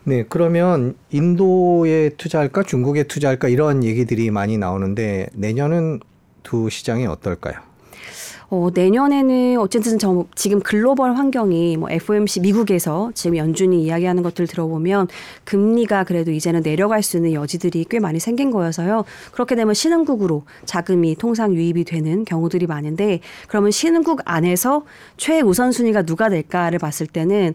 네, 0.03 0.25
그러면 0.27 0.95
인도에 1.11 2.09
투자할까 2.17 2.63
중국에 2.63 3.03
투자할까 3.03 3.47
이런 3.47 3.83
얘기들이 3.83 4.31
많이 4.31 4.57
나오는데 4.57 5.27
내년은 5.33 5.99
두 6.43 6.69
시장이 6.69 7.05
어떨까요? 7.05 7.68
어, 8.51 8.69
내년에는 8.73 9.59
어쨌든 9.59 9.99
저 9.99 10.25
지금 10.33 10.59
글로벌 10.59 11.13
환경이 11.15 11.77
뭐 11.77 11.89
FOMC 11.91 12.41
미국에서 12.41 13.11
지금 13.13 13.37
연준이 13.37 13.83
이야기하는 13.83 14.23
것들 14.23 14.43
을 14.43 14.47
들어보면 14.47 15.07
금리가 15.43 16.05
그래도 16.05 16.31
이제는 16.31 16.63
내려갈 16.63 17.03
수 17.03 17.17
있는 17.17 17.33
여지들이 17.33 17.85
꽤 17.89 17.99
많이 17.99 18.19
생긴 18.19 18.51
거여서요. 18.51 19.03
그렇게 19.33 19.55
되면 19.55 19.73
신흥국으로 19.73 20.45
자금이 20.65 21.15
통상 21.15 21.53
유입이 21.53 21.83
되는 21.83 22.23
경우들이 22.25 22.67
많은데 22.67 23.19
그러면 23.47 23.71
신흥국 23.71 24.21
안에서 24.25 24.83
최우선순위가 25.17 26.03
누가 26.03 26.29
될까를 26.29 26.79
봤을 26.79 27.05
때는 27.05 27.53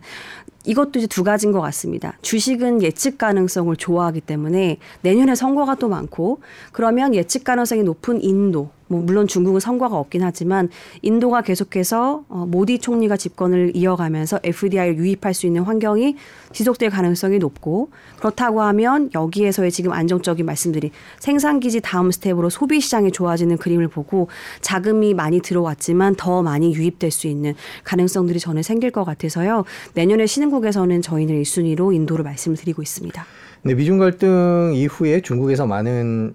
이것도 0.64 0.98
이제 0.98 1.06
두 1.06 1.24
가지인 1.24 1.52
것 1.52 1.60
같습니다. 1.60 2.16
주식은 2.22 2.82
예측 2.82 3.18
가능성을 3.18 3.74
좋아하기 3.76 4.22
때문에 4.22 4.78
내년에 5.02 5.34
선거가 5.34 5.76
또 5.76 5.88
많고 5.88 6.40
그러면 6.72 7.14
예측 7.14 7.44
가능성이 7.44 7.82
높은 7.82 8.22
인도, 8.22 8.70
뭐 8.86 9.00
물론 9.00 9.26
중국은 9.26 9.60
선거가 9.60 9.96
없긴 9.98 10.22
하지만 10.22 10.68
인도가 11.02 11.40
계속해서 11.40 12.24
어, 12.28 12.46
모디 12.46 12.78
총리가 12.78 13.16
집권을 13.16 13.72
이어가면서 13.74 14.40
FDI를 14.42 14.98
유입할 14.98 15.32
수 15.32 15.46
있는 15.46 15.62
환경이 15.62 16.16
지속될 16.52 16.90
가능성이 16.90 17.38
높고 17.38 17.90
그렇다고 18.18 18.62
하면 18.62 19.10
여기에서의 19.14 19.72
지금 19.72 19.92
안정적인 19.92 20.44
말씀들이 20.44 20.90
생산 21.18 21.60
기지 21.60 21.80
다음 21.80 22.10
스텝으로 22.10 22.50
소비 22.50 22.80
시장이 22.80 23.10
좋아지는 23.10 23.56
그림을 23.56 23.88
보고 23.88 24.28
자금이 24.60 25.14
많이 25.14 25.40
들어왔지만 25.40 26.14
더 26.16 26.42
많이 26.42 26.74
유입될 26.74 27.10
수 27.10 27.26
있는 27.26 27.54
가능성들이 27.84 28.38
저는 28.38 28.62
생길 28.62 28.90
것 28.90 29.04
같아서요. 29.04 29.64
내년에 29.94 30.26
신흥 30.26 30.50
국에서는 30.54 31.02
저희는 31.02 31.42
1순위로 31.42 31.94
인도를 31.94 32.24
말씀을 32.24 32.56
드리고 32.56 32.82
있습니다. 32.82 33.24
네, 33.62 33.74
미중 33.74 33.98
갈등 33.98 34.72
이후에 34.74 35.20
중국에서 35.20 35.66
많은 35.66 36.34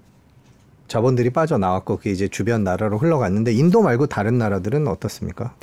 자본들이 0.89 1.29
빠져나왔고 1.29 1.97
그게 1.97 2.12
이제 2.12 2.27
주변 2.27 2.63
나라로 2.63 2.97
흘러갔는데 2.97 3.53
인도 3.53 3.82
말고 3.82 4.08
다른 4.08 4.38
나라들은 4.38 4.88
어떻습니까? 4.88 5.53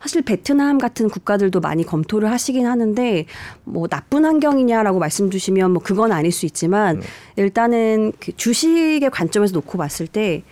사실 0.00 0.22
베트남 0.22 0.78
같은 0.78 1.08
국가들도 1.08 1.60
많이 1.60 1.84
검토를 1.84 2.30
하시긴 2.30 2.66
하는데 2.66 3.24
뭐 3.64 3.88
나쁜 3.88 4.24
환경이냐라고 4.26 4.98
말씀 4.98 5.30
주시면 5.30 5.72
뭐 5.72 5.82
그건 5.82 6.12
아닐 6.12 6.30
수 6.30 6.46
있지만 6.46 7.02
일단은 7.36 8.12
그 8.20 8.36
주식의 8.36 9.10
관점에서 9.10 9.54
놓고 9.54 9.78
봤을 9.78 10.06
때 10.06 10.42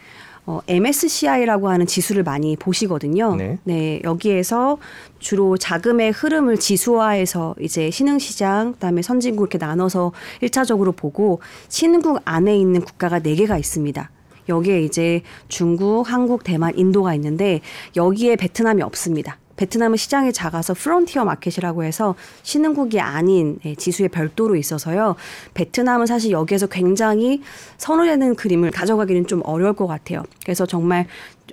어, 0.47 0.61
MSCI라고 0.69 1.71
하는 1.71 1.87
지수를 1.87 2.23
많이 2.23 2.57
보시거든요. 2.57 3.37
네. 3.65 4.01
여기에서 4.05 4.79
주로 5.19 5.57
자금의 5.57 6.13
흐름을 6.13 6.59
지수화해서 6.59 7.55
이제 7.61 7.91
신흥시장, 7.91 8.75
그다음에 8.75 9.01
선진국 9.01 9.45
이렇게 9.45 9.59
나눠서 9.59 10.13
일차적으로 10.43 10.93
보고 10.93 11.41
신흥국 11.69 12.21
안에 12.25 12.57
있는 12.57 12.83
국가가 12.83 13.21
네 13.21 13.35
개가 13.35 13.57
있습니다. 13.57 14.11
여기에 14.49 14.83
이제 14.83 15.23
중국, 15.49 16.05
한국, 16.11 16.45
대만, 16.45 16.77
인도가 16.77 17.15
있는데 17.15 17.61
여기에 17.97 18.37
베트남이 18.37 18.83
없습니다. 18.83 19.39
베트남은 19.57 19.97
시장이 19.97 20.33
작아서 20.33 20.75
프론티어 20.75 21.25
마켓이라고 21.25 21.85
해서 21.85 22.15
신흥국이 22.43 23.01
아닌 23.01 23.59
예, 23.65 23.75
지수에 23.75 24.09
별도로 24.09 24.57
있어서요. 24.57 25.17
베트남은 25.55 26.07
사실 26.07 26.31
여기에서 26.31 26.67
굉장히 26.67 27.43
선호되는 27.79 28.35
그림을 28.37 28.71
가져가기는 28.71 29.27
좀 29.27 29.43
어려울 29.45 29.75
것 29.75 29.87
같아요. 29.87 30.23
그래서 30.45 30.67
정말 30.67 31.07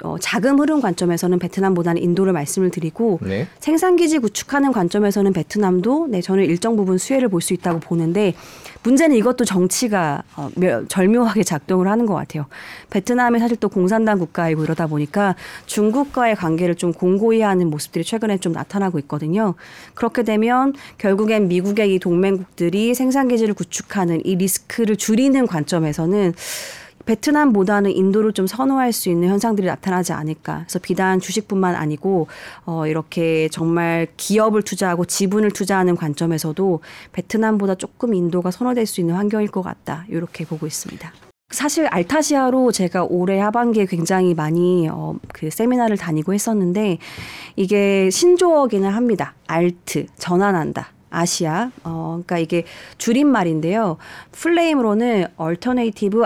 어, 0.03 0.15
자금 0.19 0.57
흐름 0.59 0.79
관점에서는 0.79 1.37
베트남보다는 1.37 2.01
인도를 2.01 2.31
말씀을 2.31 2.71
드리고 2.71 3.19
네. 3.21 3.47
생산기지 3.59 4.19
구축하는 4.19 4.71
관점에서는 4.71 5.33
베트남도 5.33 6.07
네 6.07 6.21
저는 6.21 6.45
일정 6.45 6.77
부분 6.77 6.97
수혜를 6.97 7.27
볼 7.27 7.41
수 7.41 7.53
있다고 7.53 7.79
보는데 7.79 8.35
문제는 8.83 9.15
이것도 9.15 9.45
정치가 9.45 10.23
어, 10.35 10.49
묘- 10.55 10.85
절묘하게 10.87 11.43
작동을 11.43 11.87
하는 11.87 12.05
것 12.05 12.15
같아요. 12.15 12.47
베트남이 12.89 13.39
사실 13.39 13.57
또 13.57 13.69
공산당 13.69 14.17
국가이고 14.17 14.63
이러다 14.63 14.87
보니까 14.87 15.35
중국과의 15.67 16.35
관계를 16.35 16.75
좀 16.75 16.91
공고히 16.91 17.41
하는 17.41 17.69
모습들이 17.69 18.03
최근에 18.03 18.39
좀 18.39 18.53
나타나고 18.53 18.97
있거든요. 18.99 19.53
그렇게 19.93 20.23
되면 20.23 20.73
결국엔 20.97 21.47
미국의 21.47 21.93
이 21.93 21.99
동맹국들이 21.99 22.95
생산기지를 22.95 23.53
구축하는 23.53 24.25
이 24.25 24.35
리스크를 24.35 24.95
줄이는 24.97 25.45
관점에서는 25.45 26.33
베트남보다는 27.11 27.91
인도를 27.91 28.31
좀 28.31 28.47
선호할 28.47 28.93
수 28.93 29.09
있는 29.09 29.27
현상들이 29.27 29.67
나타나지 29.67 30.13
않을까. 30.13 30.59
그래서 30.61 30.79
비단 30.79 31.19
주식뿐만 31.19 31.75
아니고 31.75 32.27
어 32.65 32.87
이렇게 32.87 33.49
정말 33.49 34.07
기업을 34.15 34.61
투자하고 34.61 35.03
지분을 35.03 35.51
투자하는 35.51 35.97
관점에서도 35.97 36.79
베트남보다 37.11 37.75
조금 37.75 38.13
인도가 38.13 38.49
선호될 38.49 38.85
수 38.85 39.01
있는 39.01 39.15
환경일 39.15 39.49
것 39.49 39.61
같다. 39.61 40.05
이렇게 40.07 40.45
보고 40.45 40.65
있습니다. 40.65 41.11
사실 41.49 41.85
알타시아로 41.87 42.71
제가 42.71 43.03
올해 43.03 43.41
하반기에 43.41 43.87
굉장히 43.87 44.33
많이 44.33 44.87
어, 44.89 45.15
그 45.33 45.49
세미나를 45.49 45.97
다니고 45.97 46.33
했었는데 46.33 46.97
이게 47.57 48.09
신조어기는 48.09 48.89
합니다. 48.89 49.35
알트 49.47 50.05
전환한다. 50.15 50.93
아시아. 51.11 51.71
어, 51.83 52.21
그러니까 52.25 52.39
이게 52.39 52.63
줄임말인데요. 52.97 53.97
풀네임으로는 54.31 55.27
Alternative 55.39 56.23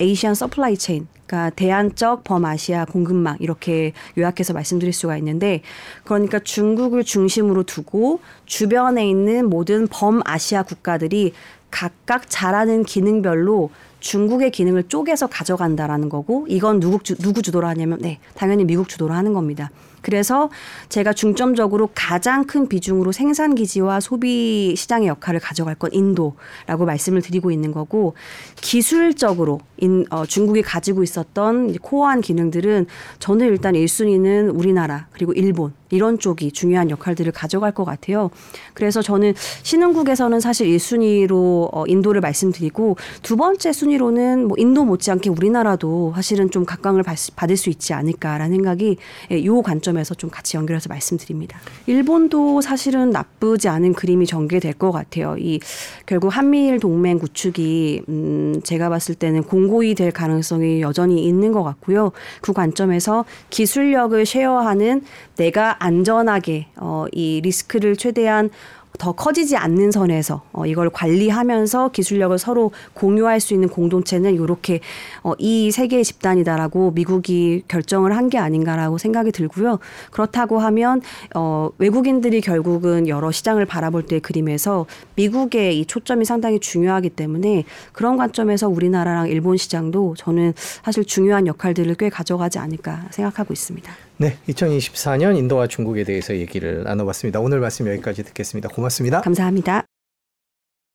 Asian 0.00 0.32
Supply 0.32 0.76
Chain. 0.78 1.06
그러니까 1.26 1.50
대안적 1.50 2.24
범아시아 2.24 2.86
공급망 2.86 3.36
이렇게 3.40 3.92
요약해서 4.16 4.54
말씀드릴 4.54 4.94
수가 4.94 5.18
있는데 5.18 5.60
그러니까 6.04 6.38
중국을 6.38 7.04
중심으로 7.04 7.64
두고 7.64 8.20
주변에 8.46 9.06
있는 9.06 9.50
모든 9.50 9.88
범아시아 9.88 10.62
국가들이 10.62 11.34
각각 11.70 12.30
잘하는 12.30 12.82
기능별로 12.84 13.68
중국의 14.00 14.50
기능을 14.50 14.84
쪼개서 14.84 15.28
가져간다라는 15.28 16.08
거고 16.08 16.46
이건 16.48 16.80
누구 16.80 17.02
주, 17.02 17.16
누구 17.16 17.42
주도로 17.42 17.66
하냐면 17.66 17.98
네 18.00 18.18
당연히 18.34 18.64
미국 18.64 18.88
주도로 18.88 19.14
하는 19.14 19.32
겁니다. 19.34 19.70
그래서 20.00 20.48
제가 20.88 21.12
중점적으로 21.12 21.90
가장 21.94 22.44
큰 22.44 22.68
비중으로 22.68 23.12
생산 23.12 23.54
기지와 23.54 24.00
소비 24.00 24.74
시장의 24.76 25.08
역할을 25.08 25.40
가져갈 25.40 25.74
건 25.74 25.90
인도라고 25.92 26.86
말씀을 26.86 27.20
드리고 27.20 27.50
있는 27.50 27.72
거고 27.72 28.14
기술적으로 28.56 29.60
인, 29.78 30.06
어, 30.10 30.24
중국이 30.24 30.62
가지고 30.62 31.02
있었던 31.02 31.74
코어한 31.78 32.20
기능들은 32.20 32.86
저는 33.18 33.46
일단 33.48 33.74
1순위는 33.74 34.56
우리나라 34.56 35.08
그리고 35.12 35.32
일본 35.32 35.72
이런 35.90 36.18
쪽이 36.18 36.52
중요한 36.52 36.90
역할들을 36.90 37.32
가져갈 37.32 37.72
것 37.72 37.84
같아요. 37.84 38.30
그래서 38.74 39.02
저는 39.02 39.34
신흥국에서는 39.62 40.40
사실 40.40 40.68
1순위로 40.68 41.68
어, 41.72 41.84
인도를 41.86 42.20
말씀드리고 42.20 42.96
두 43.22 43.36
번째 43.36 43.72
순위로는 43.72 44.46
뭐 44.46 44.56
인도 44.58 44.84
못지않게 44.84 45.30
우리나라도 45.30 46.12
사실은 46.14 46.50
좀 46.50 46.64
각광을 46.64 47.02
받, 47.02 47.16
받을 47.36 47.56
수 47.56 47.70
있지 47.70 47.92
않을까라는 47.94 48.56
생각이 48.56 48.96
예, 49.30 49.44
요 49.44 49.62
관점에서 49.62 50.14
좀 50.14 50.30
같이 50.30 50.56
연결해서 50.56 50.88
말씀드립니다. 50.88 51.58
일본도 51.86 52.60
사실은 52.60 53.10
나쁘지 53.10 53.68
않은 53.68 53.94
그림이 53.94 54.26
전개될 54.26 54.74
것 54.74 54.92
같아요. 54.92 55.36
이 55.38 55.60
결국 56.06 56.28
한미일 56.28 56.80
동맹 56.80 57.18
구축이 57.18 58.02
음, 58.08 58.60
제가 58.62 58.88
봤을 58.88 59.14
때는 59.14 59.42
공고히 59.44 59.94
될 59.94 60.10
가능성이 60.10 60.80
여전히 60.80 61.24
있는 61.24 61.52
것 61.52 61.62
같고요. 61.62 62.12
그 62.40 62.52
관점에서 62.52 63.24
기술력을 63.50 64.24
쉐어하는 64.24 65.02
내가 65.36 65.77
안전하게 65.78 66.66
어, 66.76 67.06
이 67.12 67.40
리스크를 67.42 67.96
최대한 67.96 68.50
더 68.96 69.12
커지지 69.12 69.56
않는 69.56 69.92
선에서 69.92 70.42
어, 70.52 70.66
이걸 70.66 70.90
관리하면서 70.90 71.90
기술력을 71.90 72.36
서로 72.38 72.72
공유할 72.94 73.38
수 73.38 73.54
있는 73.54 73.68
공동체는 73.68 74.34
이렇게 74.34 74.80
어, 75.22 75.34
이 75.38 75.70
세계의 75.70 76.04
집단이다라고 76.04 76.90
미국이 76.92 77.62
결정을 77.68 78.16
한 78.16 78.28
게 78.28 78.38
아닌가라고 78.38 78.98
생각이 78.98 79.30
들고요. 79.30 79.78
그렇다고 80.10 80.58
하면 80.58 81.00
어, 81.34 81.70
외국인들이 81.78 82.40
결국은 82.40 83.08
여러 83.08 83.30
시장을 83.30 83.64
바라볼 83.66 84.02
때의 84.04 84.20
그림에서 84.20 84.84
미국의 85.14 85.78
이 85.78 85.86
초점이 85.86 86.24
상당히 86.24 86.58
중요하기 86.58 87.10
때문에 87.10 87.64
그런 87.92 88.16
관점에서 88.16 88.68
우리나라랑 88.68 89.28
일본 89.28 89.56
시장도 89.56 90.16
저는 90.18 90.54
사실 90.56 91.04
중요한 91.04 91.46
역할들을 91.46 91.94
꽤 91.94 92.08
가져가지 92.10 92.58
않을까 92.58 93.06
생각하고 93.12 93.52
있습니다. 93.52 94.07
네, 94.20 94.36
2024년 94.48 95.36
인도와 95.38 95.68
중국에 95.68 96.04
대해서 96.04 96.34
얘기를 96.34 96.82
나눠봤습니다. 96.82 97.40
오늘 97.40 97.60
말씀 97.60 97.86
여기까지 97.86 98.24
듣겠습니다. 98.24 98.68
고맙습니다. 98.68 99.20
감사합니다. 99.20 99.87